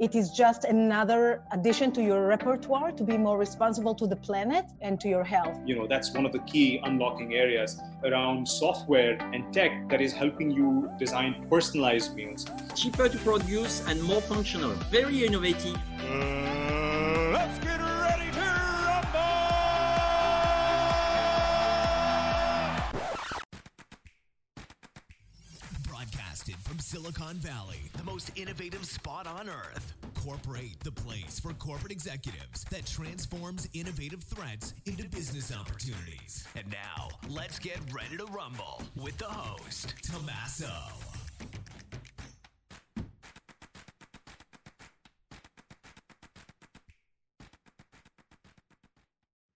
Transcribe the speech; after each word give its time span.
it 0.00 0.14
is 0.14 0.30
just 0.30 0.64
another 0.64 1.42
addition 1.52 1.92
to 1.92 2.02
your 2.02 2.26
repertoire 2.26 2.90
to 2.90 3.04
be 3.04 3.18
more 3.18 3.36
responsible 3.36 3.94
to 3.94 4.06
the 4.06 4.16
planet 4.16 4.64
and 4.80 4.98
to 4.98 5.08
your 5.08 5.22
health. 5.22 5.60
You 5.66 5.76
know, 5.76 5.86
that's 5.86 6.14
one 6.14 6.24
of 6.24 6.32
the 6.32 6.38
key 6.40 6.80
unlocking 6.82 7.34
areas 7.34 7.78
around 8.02 8.48
software 8.48 9.18
and 9.34 9.52
tech 9.52 9.90
that 9.90 10.00
is 10.00 10.14
helping 10.14 10.50
you 10.50 10.90
design 10.98 11.46
personalized 11.50 12.16
meals. 12.16 12.46
Cheaper 12.74 13.10
to 13.10 13.18
produce 13.18 13.86
and 13.86 14.02
more 14.02 14.22
functional. 14.22 14.70
Very 14.90 15.26
innovative. 15.26 15.76
Uh, 15.98 16.49
Silicon 27.10 27.36
Valley, 27.38 27.80
the 27.96 28.04
most 28.04 28.30
innovative 28.36 28.84
spot 28.84 29.26
on 29.26 29.48
earth. 29.48 29.94
Corporate, 30.14 30.78
the 30.84 30.92
place 30.92 31.40
for 31.40 31.52
corporate 31.54 31.90
executives 31.90 32.64
that 32.70 32.86
transforms 32.86 33.68
innovative 33.72 34.22
threats 34.22 34.74
into 34.86 35.08
business 35.08 35.52
opportunities. 35.52 36.46
And 36.54 36.70
now, 36.70 37.08
let's 37.28 37.58
get 37.58 37.78
ready 37.92 38.16
to 38.16 38.26
rumble 38.26 38.82
with 38.94 39.18
the 39.18 39.24
host, 39.24 39.94
Tommaso. 40.02 40.70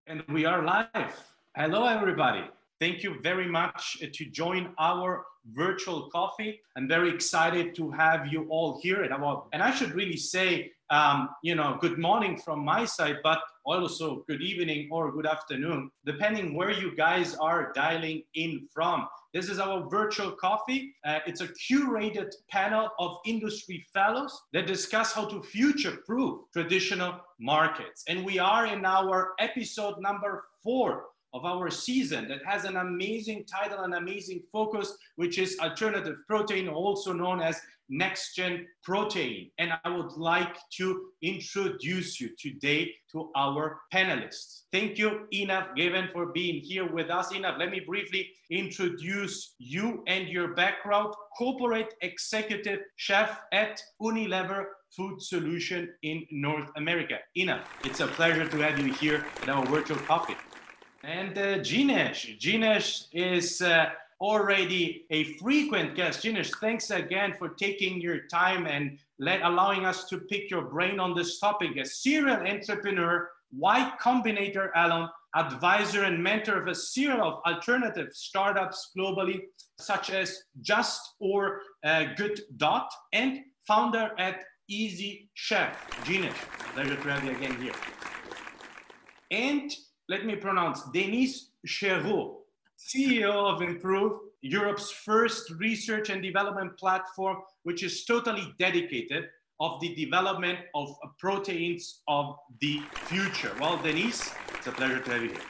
And 0.08 0.24
we 0.28 0.44
are 0.44 0.64
live. 0.64 1.22
Hello, 1.54 1.86
everybody. 1.86 2.44
Thank 2.80 3.04
you 3.04 3.20
very 3.22 3.48
much 3.48 3.98
to 4.00 4.24
join 4.26 4.74
our 4.78 5.24
virtual 5.52 6.10
coffee. 6.10 6.60
I'm 6.76 6.88
very 6.88 7.10
excited 7.10 7.74
to 7.76 7.90
have 7.92 8.26
you 8.26 8.46
all 8.48 8.80
here. 8.82 9.04
And, 9.04 9.12
our, 9.12 9.44
and 9.52 9.62
I 9.62 9.70
should 9.72 9.94
really 9.94 10.16
say, 10.16 10.72
um, 10.90 11.28
you 11.42 11.54
know, 11.54 11.78
good 11.80 11.98
morning 11.98 12.36
from 12.36 12.64
my 12.64 12.84
side, 12.84 13.18
but 13.22 13.40
also 13.64 14.24
good 14.26 14.42
evening 14.42 14.88
or 14.90 15.12
good 15.12 15.26
afternoon, 15.26 15.90
depending 16.04 16.54
where 16.54 16.72
you 16.72 16.96
guys 16.96 17.36
are 17.36 17.72
dialing 17.74 18.24
in 18.34 18.66
from. 18.72 19.06
This 19.32 19.48
is 19.48 19.58
our 19.58 19.88
virtual 19.88 20.32
coffee. 20.32 20.94
Uh, 21.04 21.20
it's 21.26 21.40
a 21.40 21.48
curated 21.48 22.32
panel 22.50 22.90
of 22.98 23.18
industry 23.24 23.86
fellows 23.92 24.42
that 24.52 24.66
discuss 24.66 25.12
how 25.12 25.26
to 25.26 25.42
future 25.42 25.98
proof 26.04 26.40
traditional 26.52 27.20
markets. 27.38 28.04
And 28.08 28.24
we 28.24 28.38
are 28.38 28.66
in 28.66 28.84
our 28.84 29.32
episode 29.38 30.00
number 30.00 30.44
four 30.62 31.04
of 31.34 31.44
our 31.44 31.68
season 31.68 32.28
that 32.28 32.40
has 32.46 32.64
an 32.64 32.76
amazing 32.76 33.44
title 33.44 33.80
and 33.80 33.94
amazing 33.94 34.40
focus, 34.52 34.96
which 35.16 35.36
is 35.38 35.58
alternative 35.58 36.16
protein, 36.28 36.68
also 36.68 37.12
known 37.12 37.40
as 37.40 37.60
next 37.90 38.34
gen 38.34 38.66
protein. 38.82 39.50
And 39.58 39.72
I 39.84 39.88
would 39.90 40.12
like 40.12 40.56
to 40.78 41.06
introduce 41.22 42.20
you 42.20 42.30
today 42.38 42.92
to 43.12 43.30
our 43.36 43.80
panelists. 43.92 44.62
Thank 44.72 44.96
you, 44.96 45.26
Einav 45.34 45.76
Gefen, 45.76 46.10
for 46.12 46.26
being 46.26 46.60
here 46.60 46.90
with 46.90 47.10
us. 47.10 47.32
Inaf, 47.32 47.58
let 47.58 47.70
me 47.70 47.80
briefly 47.80 48.30
introduce 48.50 49.54
you 49.58 50.02
and 50.06 50.28
your 50.28 50.54
background. 50.54 51.14
Corporate 51.36 51.92
executive 52.00 52.80
chef 52.96 53.42
at 53.52 53.82
Unilever 54.00 54.64
food 54.96 55.20
solution 55.20 55.92
in 56.02 56.24
North 56.30 56.70
America. 56.76 57.18
Ina, 57.36 57.64
it's 57.82 58.00
a 58.00 58.06
pleasure 58.06 58.48
to 58.48 58.56
have 58.58 58.78
you 58.78 58.92
here 58.94 59.26
at 59.42 59.48
our 59.48 59.66
virtual 59.66 59.98
coffee. 59.98 60.36
And 61.06 61.36
uh, 61.36 61.58
Jinesh 61.58 63.06
is 63.12 63.60
uh, 63.60 63.90
already 64.22 65.04
a 65.10 65.24
frequent 65.34 65.94
guest. 65.94 66.24
Jinesh, 66.24 66.50
thanks 66.60 66.90
again 66.90 67.34
for 67.38 67.50
taking 67.50 68.00
your 68.00 68.26
time 68.28 68.66
and 68.66 68.98
let, 69.18 69.42
allowing 69.42 69.84
us 69.84 70.04
to 70.08 70.18
pick 70.18 70.50
your 70.50 70.62
brain 70.62 70.98
on 70.98 71.14
this 71.14 71.38
topic. 71.38 71.76
A 71.76 71.84
serial 71.84 72.36
entrepreneur, 72.36 73.28
Y 73.52 73.92
Combinator 74.00 74.70
alum, 74.76 75.10
advisor 75.36 76.04
and 76.04 76.22
mentor 76.22 76.62
of 76.62 76.68
a 76.68 76.74
serial 76.74 77.20
of 77.20 77.34
alternative 77.44 78.08
startups 78.14 78.92
globally, 78.96 79.42
such 79.78 80.08
as 80.08 80.44
Just 80.62 81.16
or 81.20 81.60
uh, 81.84 82.04
Good 82.16 82.40
Dot, 82.56 82.90
and 83.12 83.40
founder 83.66 84.12
at 84.18 84.42
Easy 84.68 85.28
Chef. 85.34 85.76
Jinesh, 86.04 86.32
pleasure 86.72 86.96
to 86.96 87.10
have 87.10 87.24
you 87.24 87.32
again 87.32 87.60
here. 87.60 87.74
And 89.30 89.70
let 90.08 90.26
me 90.26 90.36
pronounce 90.36 90.82
Denis 90.92 91.50
Chereau, 91.66 92.36
CEO 92.78 93.32
of 93.32 93.62
Improve, 93.62 94.20
Europe's 94.42 94.90
first 94.90 95.50
research 95.52 96.10
and 96.10 96.22
development 96.22 96.76
platform, 96.78 97.38
which 97.62 97.82
is 97.82 98.04
totally 98.04 98.54
dedicated 98.58 99.24
of 99.60 99.80
the 99.80 99.94
development 99.94 100.58
of 100.74 100.94
proteins 101.18 102.02
of 102.08 102.36
the 102.60 102.82
future. 103.06 103.52
Well, 103.58 103.78
Denis, 103.78 104.30
it's 104.56 104.66
a 104.66 104.72
pleasure 104.72 105.00
to 105.00 105.10
have 105.10 105.22
you 105.22 105.30
here. 105.30 105.40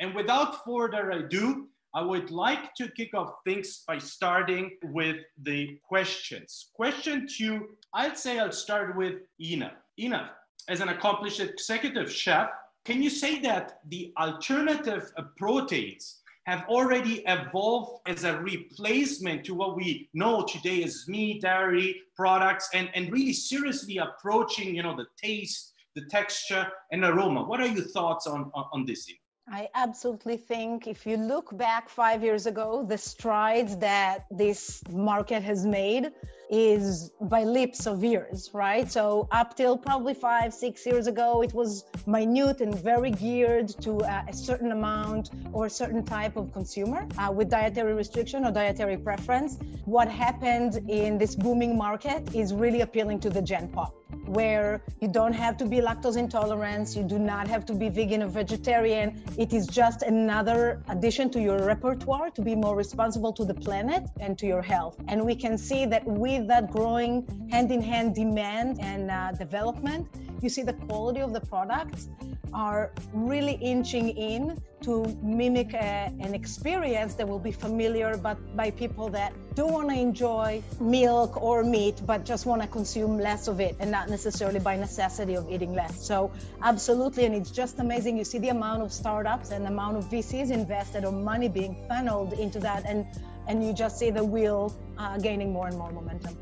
And 0.00 0.14
without 0.14 0.64
further 0.64 1.10
ado, 1.10 1.68
I 1.94 2.02
would 2.02 2.30
like 2.30 2.74
to 2.76 2.88
kick 2.88 3.14
off 3.14 3.34
things 3.46 3.84
by 3.86 3.98
starting 3.98 4.78
with 4.84 5.18
the 5.42 5.78
questions. 5.86 6.70
Question 6.74 7.28
two, 7.28 7.76
I'd 7.94 8.18
say 8.18 8.40
I'll 8.40 8.50
start 8.50 8.96
with 8.96 9.16
Ina. 9.40 9.72
Ina, 10.00 10.30
as 10.68 10.80
an 10.80 10.88
accomplished 10.88 11.38
executive 11.38 12.10
chef, 12.10 12.48
can 12.84 13.02
you 13.02 13.10
say 13.10 13.38
that 13.40 13.80
the 13.88 14.12
alternative 14.18 15.12
proteins 15.36 16.18
have 16.46 16.64
already 16.68 17.22
evolved 17.28 18.00
as 18.06 18.24
a 18.24 18.36
replacement 18.38 19.44
to 19.44 19.54
what 19.54 19.76
we 19.76 20.08
know 20.14 20.42
today 20.44 20.82
as 20.82 21.04
meat, 21.06 21.42
dairy 21.42 22.02
products, 22.16 22.68
and, 22.74 22.90
and 22.94 23.12
really 23.12 23.32
seriously 23.32 23.98
approaching, 23.98 24.74
you 24.74 24.82
know, 24.82 24.96
the 24.96 25.06
taste, 25.16 25.74
the 25.94 26.04
texture, 26.06 26.66
and 26.90 27.04
aroma? 27.04 27.44
What 27.44 27.60
are 27.60 27.68
your 27.68 27.84
thoughts 27.84 28.26
on, 28.26 28.50
on, 28.54 28.64
on 28.72 28.84
this? 28.84 29.08
I 29.48 29.68
absolutely 29.74 30.36
think 30.36 30.88
if 30.88 31.06
you 31.06 31.16
look 31.16 31.56
back 31.56 31.88
five 31.88 32.22
years 32.24 32.46
ago, 32.46 32.84
the 32.88 32.98
strides 32.98 33.76
that 33.78 34.26
this 34.30 34.82
market 34.90 35.42
has 35.42 35.64
made 35.64 36.10
is 36.50 37.10
by 37.20 37.44
leaps 37.44 37.86
of 37.86 38.04
years, 38.04 38.50
right? 38.52 38.90
So 38.90 39.28
up 39.30 39.56
till 39.56 39.76
probably 39.76 40.14
five, 40.14 40.52
six 40.52 40.84
years 40.84 41.06
ago, 41.06 41.42
it 41.42 41.52
was 41.54 41.84
minute 42.06 42.60
and 42.60 42.74
very 42.74 43.10
geared 43.10 43.68
to 43.82 43.98
uh, 43.98 44.24
a 44.28 44.32
certain 44.32 44.72
amount 44.72 45.30
or 45.52 45.66
a 45.66 45.70
certain 45.70 46.04
type 46.04 46.36
of 46.36 46.52
consumer 46.52 47.06
uh, 47.18 47.32
with 47.32 47.50
dietary 47.50 47.94
restriction 47.94 48.44
or 48.44 48.52
dietary 48.52 48.96
preference. 48.96 49.58
What 49.84 50.08
happened 50.08 50.80
in 50.88 51.18
this 51.18 51.34
booming 51.34 51.76
market 51.76 52.34
is 52.34 52.52
really 52.52 52.82
appealing 52.82 53.20
to 53.20 53.30
the 53.30 53.42
Gen 53.42 53.68
Pop 53.68 53.94
where 54.26 54.82
you 55.00 55.08
don't 55.08 55.32
have 55.32 55.56
to 55.58 55.66
be 55.66 55.78
lactose 55.78 56.16
intolerant, 56.16 56.96
you 56.96 57.02
do 57.02 57.18
not 57.18 57.46
have 57.48 57.66
to 57.66 57.74
be 57.74 57.88
vegan 57.88 58.22
or 58.22 58.28
vegetarian. 58.28 59.22
It 59.36 59.52
is 59.52 59.66
just 59.66 60.02
another 60.02 60.82
addition 60.88 61.30
to 61.30 61.40
your 61.40 61.64
repertoire 61.64 62.30
to 62.30 62.42
be 62.42 62.54
more 62.54 62.76
responsible 62.76 63.32
to 63.34 63.44
the 63.44 63.54
planet 63.54 64.04
and 64.20 64.38
to 64.38 64.46
your 64.46 64.62
health. 64.62 64.96
And 65.08 65.24
we 65.24 65.34
can 65.34 65.58
see 65.58 65.86
that 65.86 66.06
that 66.38 66.70
growing 66.70 67.26
hand 67.50 67.70
in 67.70 67.80
hand 67.80 68.14
demand 68.14 68.80
and 68.80 69.10
uh, 69.10 69.32
development, 69.32 70.08
you 70.40 70.48
see 70.48 70.62
the 70.62 70.72
quality 70.72 71.20
of 71.20 71.32
the 71.32 71.40
products 71.40 72.08
are 72.52 72.92
really 73.12 73.54
inching 73.54 74.10
in 74.10 74.60
to 74.82 75.04
mimic 75.22 75.72
a, 75.74 76.12
an 76.20 76.34
experience 76.34 77.14
that 77.14 77.26
will 77.26 77.38
be 77.38 77.52
familiar 77.52 78.16
but 78.16 78.36
by 78.56 78.70
people 78.70 79.08
that 79.08 79.32
do 79.54 79.64
want 79.64 79.88
to 79.88 79.94
enjoy 79.94 80.62
milk 80.80 81.40
or 81.40 81.62
meat 81.62 82.00
but 82.04 82.24
just 82.24 82.46
want 82.46 82.60
to 82.60 82.68
consume 82.68 83.18
less 83.18 83.48
of 83.48 83.60
it 83.60 83.76
and 83.78 83.90
not 83.90 84.10
necessarily 84.10 84.58
by 84.58 84.76
necessity 84.76 85.34
of 85.34 85.50
eating 85.50 85.72
less. 85.72 86.04
So 86.04 86.30
absolutely 86.62 87.24
and 87.24 87.34
it's 87.34 87.50
just 87.50 87.78
amazing. 87.78 88.18
You 88.18 88.24
see 88.24 88.38
the 88.38 88.48
amount 88.48 88.82
of 88.82 88.92
startups 88.92 89.50
and 89.50 89.64
the 89.64 89.70
amount 89.70 89.96
of 89.96 90.04
vcs 90.06 90.50
invested 90.50 91.04
or 91.04 91.12
money 91.12 91.48
being 91.48 91.76
funneled 91.88 92.32
into 92.34 92.58
that 92.60 92.84
and 92.84 93.06
and 93.46 93.64
you 93.64 93.72
just 93.72 93.98
see 93.98 94.10
the 94.10 94.24
wheel 94.24 94.74
uh, 94.98 95.18
gaining 95.18 95.52
more 95.52 95.68
and 95.68 95.76
more 95.76 95.90
momentum. 95.92 96.36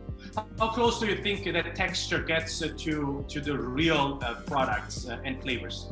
How 0.59 0.69
close 0.69 1.01
do 1.01 1.07
you 1.07 1.17
think 1.17 1.45
that 1.45 1.75
texture 1.75 2.23
gets 2.23 2.59
to 2.59 3.25
to 3.27 3.41
the 3.41 3.57
real 3.57 4.19
uh, 4.23 4.35
products 4.47 5.09
uh, 5.09 5.19
and 5.25 5.41
flavors 5.41 5.89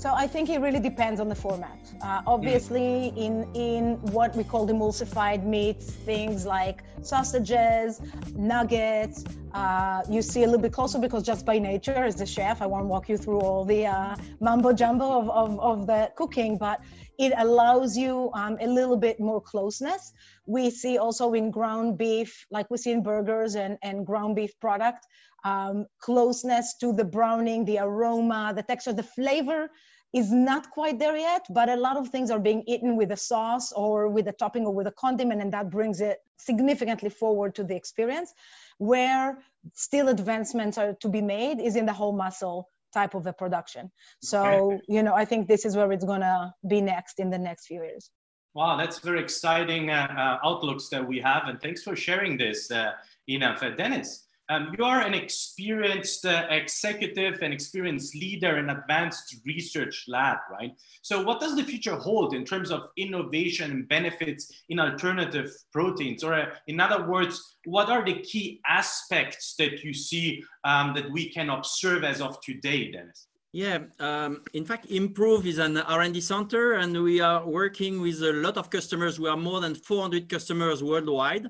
so 0.00 0.14
I 0.14 0.26
think 0.26 0.48
it 0.48 0.60
really 0.60 0.80
depends 0.80 1.20
on 1.20 1.28
the 1.28 1.34
format. 1.34 1.78
Uh, 2.00 2.22
obviously, 2.26 3.12
mm. 3.14 3.24
in 3.24 3.34
in 3.54 3.82
what 4.16 4.34
we 4.34 4.44
call 4.44 4.66
emulsified 4.66 5.44
meats, 5.44 5.90
things 5.90 6.46
like 6.46 6.82
sausages, 7.02 8.00
nuggets, 8.34 9.24
uh, 9.52 10.02
you 10.08 10.22
see 10.22 10.42
a 10.44 10.46
little 10.46 10.62
bit 10.62 10.72
closer 10.72 10.98
because 10.98 11.22
just 11.22 11.44
by 11.44 11.58
nature, 11.58 12.02
as 12.10 12.16
the 12.16 12.24
chef, 12.24 12.62
I 12.62 12.66
won't 12.66 12.86
walk 12.86 13.10
you 13.10 13.18
through 13.18 13.40
all 13.40 13.66
the 13.66 13.86
uh, 13.86 14.16
mumbo 14.40 14.72
jumbo 14.72 15.06
of, 15.20 15.28
of, 15.28 15.60
of, 15.60 15.86
the 15.86 16.10
cooking, 16.16 16.56
but 16.56 16.80
it 17.18 17.34
allows 17.36 17.94
you 17.94 18.30
um, 18.32 18.56
a 18.58 18.66
little 18.66 18.96
bit 18.96 19.20
more 19.20 19.42
closeness. 19.42 20.14
We 20.46 20.70
see 20.70 20.96
also 20.96 21.34
in 21.34 21.50
ground 21.50 21.98
beef, 21.98 22.46
like 22.50 22.70
we 22.70 22.78
see 22.78 22.92
in 22.92 23.02
burgers 23.02 23.54
and, 23.54 23.76
and 23.82 24.06
ground 24.06 24.36
beef 24.36 24.58
product, 24.60 25.06
um, 25.44 25.86
closeness 25.98 26.76
to 26.80 26.94
the 26.94 27.04
browning, 27.04 27.66
the 27.66 27.78
aroma, 27.78 28.52
the 28.56 28.62
texture, 28.62 28.94
the 28.94 29.02
flavor 29.02 29.68
is 30.12 30.32
not 30.32 30.70
quite 30.70 30.98
there 30.98 31.16
yet, 31.16 31.46
but 31.50 31.68
a 31.68 31.76
lot 31.76 31.96
of 31.96 32.08
things 32.08 32.30
are 32.30 32.40
being 32.40 32.62
eaten 32.66 32.96
with 32.96 33.12
a 33.12 33.16
sauce 33.16 33.72
or 33.72 34.08
with 34.08 34.26
a 34.26 34.32
topping 34.32 34.66
or 34.66 34.74
with 34.74 34.86
a 34.86 34.92
condiment, 34.92 35.40
and 35.40 35.52
that 35.52 35.70
brings 35.70 36.00
it 36.00 36.18
significantly 36.36 37.10
forward 37.10 37.54
to 37.54 37.64
the 37.64 37.76
experience. 37.76 38.32
Where 38.78 39.38
still 39.74 40.08
advancements 40.08 40.78
are 40.78 40.94
to 40.94 41.08
be 41.08 41.20
made 41.20 41.60
is 41.60 41.76
in 41.76 41.86
the 41.86 41.92
whole 41.92 42.12
muscle 42.12 42.68
type 42.92 43.14
of 43.14 43.26
a 43.26 43.32
production. 43.32 43.90
So, 44.20 44.42
okay. 44.42 44.82
you 44.88 45.02
know, 45.02 45.14
I 45.14 45.24
think 45.24 45.46
this 45.46 45.64
is 45.64 45.76
where 45.76 45.92
it's 45.92 46.04
gonna 46.04 46.54
be 46.66 46.80
next 46.80 47.20
in 47.20 47.30
the 47.30 47.38
next 47.38 47.66
few 47.66 47.82
years. 47.82 48.10
Wow, 48.52 48.76
that's 48.76 48.98
very 48.98 49.20
exciting 49.20 49.90
uh, 49.90 50.08
uh, 50.42 50.46
outlooks 50.48 50.88
that 50.88 51.06
we 51.06 51.20
have, 51.20 51.46
and 51.46 51.60
thanks 51.60 51.84
for 51.84 51.94
sharing 51.94 52.36
this, 52.36 52.68
uh, 52.72 52.92
Ina. 53.28 53.56
Denis, 53.76 54.26
um, 54.50 54.74
you 54.76 54.84
are 54.84 55.00
an 55.00 55.14
experienced 55.14 56.26
uh, 56.26 56.46
executive 56.50 57.38
and 57.40 57.54
experienced 57.54 58.16
leader 58.16 58.58
in 58.58 58.68
advanced 58.68 59.36
research 59.46 60.06
lab, 60.08 60.38
right? 60.50 60.72
So 61.02 61.22
what 61.22 61.40
does 61.40 61.54
the 61.54 61.62
future 61.62 61.94
hold 61.94 62.34
in 62.34 62.44
terms 62.44 62.72
of 62.72 62.88
innovation 62.96 63.70
and 63.70 63.88
benefits 63.88 64.50
in 64.68 64.80
alternative 64.80 65.52
proteins? 65.72 66.24
Or 66.24 66.34
uh, 66.34 66.46
in 66.66 66.80
other 66.80 67.06
words, 67.06 67.58
what 67.64 67.88
are 67.88 68.04
the 68.04 68.20
key 68.22 68.60
aspects 68.66 69.54
that 69.58 69.84
you 69.84 69.94
see 69.94 70.42
um, 70.64 70.94
that 70.94 71.08
we 71.12 71.30
can 71.30 71.48
observe 71.48 72.02
as 72.02 72.20
of 72.20 72.40
today, 72.40 72.90
Denis? 72.90 73.28
Yeah, 73.52 73.78
um, 74.00 74.42
in 74.52 74.64
fact, 74.64 74.86
Improve 74.90 75.46
is 75.46 75.58
an 75.58 75.76
R&D 75.76 76.20
center, 76.20 76.74
and 76.74 77.02
we 77.02 77.20
are 77.20 77.44
working 77.46 78.00
with 78.00 78.20
a 78.22 78.32
lot 78.32 78.56
of 78.56 78.68
customers. 78.68 79.18
We 79.18 79.28
are 79.28 79.36
more 79.36 79.60
than 79.60 79.76
400 79.76 80.28
customers 80.28 80.82
worldwide 80.82 81.48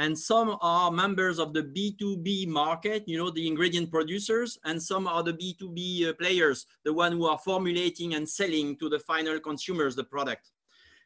and 0.00 0.18
some 0.18 0.56
are 0.62 0.90
members 0.90 1.38
of 1.38 1.52
the 1.52 1.62
B2B 1.62 2.48
market, 2.48 3.04
you 3.06 3.18
know, 3.18 3.28
the 3.28 3.46
ingredient 3.46 3.90
producers, 3.90 4.58
and 4.64 4.82
some 4.82 5.06
are 5.06 5.22
the 5.22 5.34
B2B 5.34 6.08
uh, 6.08 6.12
players, 6.14 6.64
the 6.86 6.92
one 6.92 7.12
who 7.12 7.26
are 7.26 7.36
formulating 7.36 8.14
and 8.14 8.26
selling 8.26 8.78
to 8.78 8.88
the 8.88 8.98
final 9.00 9.38
consumers 9.38 9.94
the 9.94 10.04
product. 10.04 10.52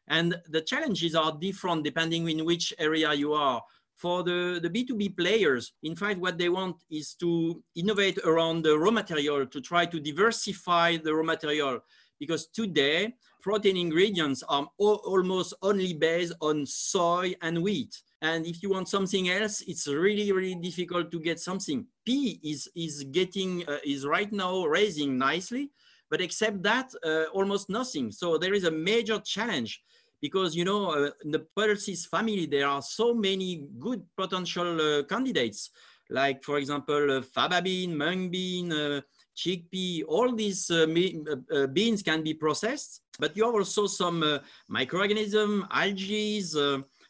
And 0.06 0.37
the 0.49 0.61
challenges 0.61 1.17
are 1.17 1.37
different 1.41 1.82
depending 1.82 2.31
in 2.31 2.44
which 2.44 2.73
area 2.79 3.12
you 3.14 3.32
are. 3.32 3.61
For 3.96 4.23
the, 4.23 4.61
the 4.62 4.70
B2B 4.70 5.17
players, 5.17 5.73
in 5.82 5.96
fact, 5.96 6.20
what 6.20 6.38
they 6.38 6.49
want 6.49 6.76
is 6.88 7.14
to 7.14 7.61
innovate 7.75 8.19
around 8.19 8.62
the 8.62 8.79
raw 8.79 8.93
material 8.93 9.44
to 9.44 9.61
try 9.61 9.87
to 9.87 9.99
diversify 9.99 10.99
the 10.99 11.12
raw 11.12 11.25
material. 11.25 11.81
Because 12.20 12.46
today, 12.46 13.14
protein 13.43 13.76
ingredients 13.76 14.44
are 14.49 14.69
almost 14.79 15.55
only 15.62 15.94
based 15.94 16.35
on 16.41 16.64
soy 16.64 17.35
and 17.43 17.61
wheat. 17.61 18.00
And 18.24 18.40
if 18.52 18.56
you 18.62 18.70
want 18.70 18.88
something 18.88 19.24
else, 19.28 19.56
it's 19.70 19.86
really, 19.86 20.32
really 20.32 20.58
difficult 20.68 21.06
to 21.12 21.18
get 21.28 21.38
something. 21.48 21.78
Pea 22.06 22.40
is, 22.52 22.60
is 22.74 23.04
getting, 23.18 23.50
uh, 23.68 23.82
is 23.84 24.06
right 24.16 24.32
now 24.32 24.54
raising 24.78 25.10
nicely, 25.28 25.64
but 26.10 26.22
except 26.22 26.62
that, 26.70 26.88
uh, 27.04 27.24
almost 27.38 27.68
nothing. 27.68 28.06
So 28.20 28.26
there 28.42 28.54
is 28.58 28.64
a 28.64 28.70
major 28.70 29.18
challenge 29.34 29.72
because, 30.26 30.50
you 30.58 30.64
know, 30.64 30.82
uh, 30.98 31.10
in 31.24 31.30
the 31.36 31.44
pulses 31.54 32.06
family, 32.06 32.46
there 32.46 32.68
are 32.74 32.80
so 32.80 33.06
many 33.12 33.50
good 33.78 34.00
potential 34.16 34.70
uh, 34.80 35.02
candidates, 35.12 35.60
like, 36.08 36.42
for 36.48 36.56
example, 36.56 37.18
uh, 37.18 37.20
faba 37.20 37.62
bean, 37.62 37.90
mung 38.02 38.30
bean, 38.30 38.72
uh, 38.72 39.00
chickpea, 39.36 40.04
all 40.08 40.30
these 40.34 40.70
uh, 40.70 40.86
uh, 41.52 41.66
beans 41.66 42.02
can 42.02 42.22
be 42.22 42.32
processed, 42.32 43.02
but 43.18 43.36
you 43.36 43.44
have 43.44 43.54
also 43.54 43.86
some 43.86 44.22
uh, 44.22 44.38
microorganism, 44.70 45.66
algae, 45.70 46.40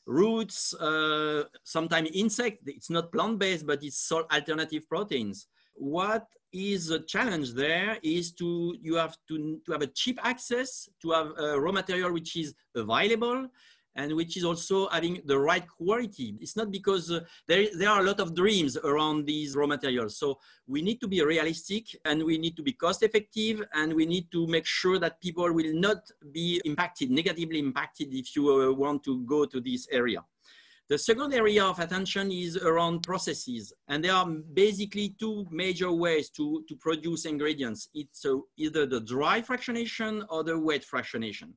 roots, 0.07 0.75
uh, 0.75 1.45
sometimes 1.63 2.11
insect. 2.13 2.63
It's 2.67 2.91
not 2.91 3.13
plant-based, 3.13 3.67
but 3.67 3.83
it's 3.83 4.13
alternative 4.13 4.89
proteins. 4.89 5.47
What 5.75 6.27
is 6.53 6.91
a 6.91 7.01
challenge 7.01 7.53
there 7.55 7.99
is 8.03 8.33
to 8.33 8.77
you 8.81 8.95
have 8.95 9.17
to, 9.29 9.61
to 9.67 9.73
have 9.73 9.83
a 9.83 9.89
cheap 9.89 10.21
access 10.23 10.89
to 11.03 11.11
have 11.11 11.33
a 11.37 11.61
raw 11.61 11.73
material 11.73 12.13
which 12.13 12.37
is 12.37 12.55
available 12.77 13.49
and 13.97 14.15
which 14.15 14.37
is 14.37 14.45
also 14.45 14.89
having 14.89 15.21
the 15.25 15.39
right 15.39 15.67
quality. 15.69 16.35
It's 16.41 16.57
not 16.57 16.71
because 16.71 17.11
uh, 17.11 17.21
there, 17.47 17.67
there 17.77 17.91
are 17.91 18.01
a 18.01 18.05
lot 18.05 18.21
of 18.21 18.35
dreams 18.35 18.77
around 18.77 19.27
these 19.27 19.55
raw 19.55 19.67
materials. 19.67 20.19
So 20.19 20.39
we 20.67 20.83
need 20.83 21.01
to 21.01 21.09
be 21.09 21.23
realistic 21.23 21.97
and 22.05 22.23
we 22.23 22.39
need 22.39 22.57
to 22.57 22.63
be 22.63 22.73
cost 22.73 23.03
effective 23.03 23.63
and 23.75 23.93
we 23.93 24.07
need 24.07 24.31
to 24.33 24.47
make 24.47 24.67
sure 24.67 24.99
that 24.99 25.21
people 25.21 25.53
will 25.53 25.75
not 25.75 26.11
be 26.33 26.61
impacted, 26.65 27.11
negatively 27.11 27.59
impacted 27.59 28.09
if 28.13 28.35
you 28.35 28.51
uh, 28.51 28.73
want 28.73 29.05
to 29.05 29.21
go 29.25 29.45
to 29.45 29.61
this 29.61 29.87
area. 29.91 30.23
The 30.87 30.99
second 30.99 31.33
area 31.33 31.65
of 31.65 31.79
attention 31.79 32.31
is 32.31 32.59
around 32.59 33.05
processes. 33.05 33.73
And 33.89 34.05
there 34.05 34.13
are 34.13 34.27
basically 34.27 35.17
two 35.19 35.47
major 35.51 35.91
ways 35.91 36.29
to, 36.31 36.63
to 36.69 36.77
produce 36.77 37.25
ingredients. 37.25 37.89
It's 37.95 38.27
uh, 38.27 38.37
either 38.59 38.85
the 38.85 39.01
dry 39.01 39.41
fractionation 39.41 40.27
or 40.29 40.45
the 40.45 40.59
wet 40.59 40.85
fractionation. 40.85 41.53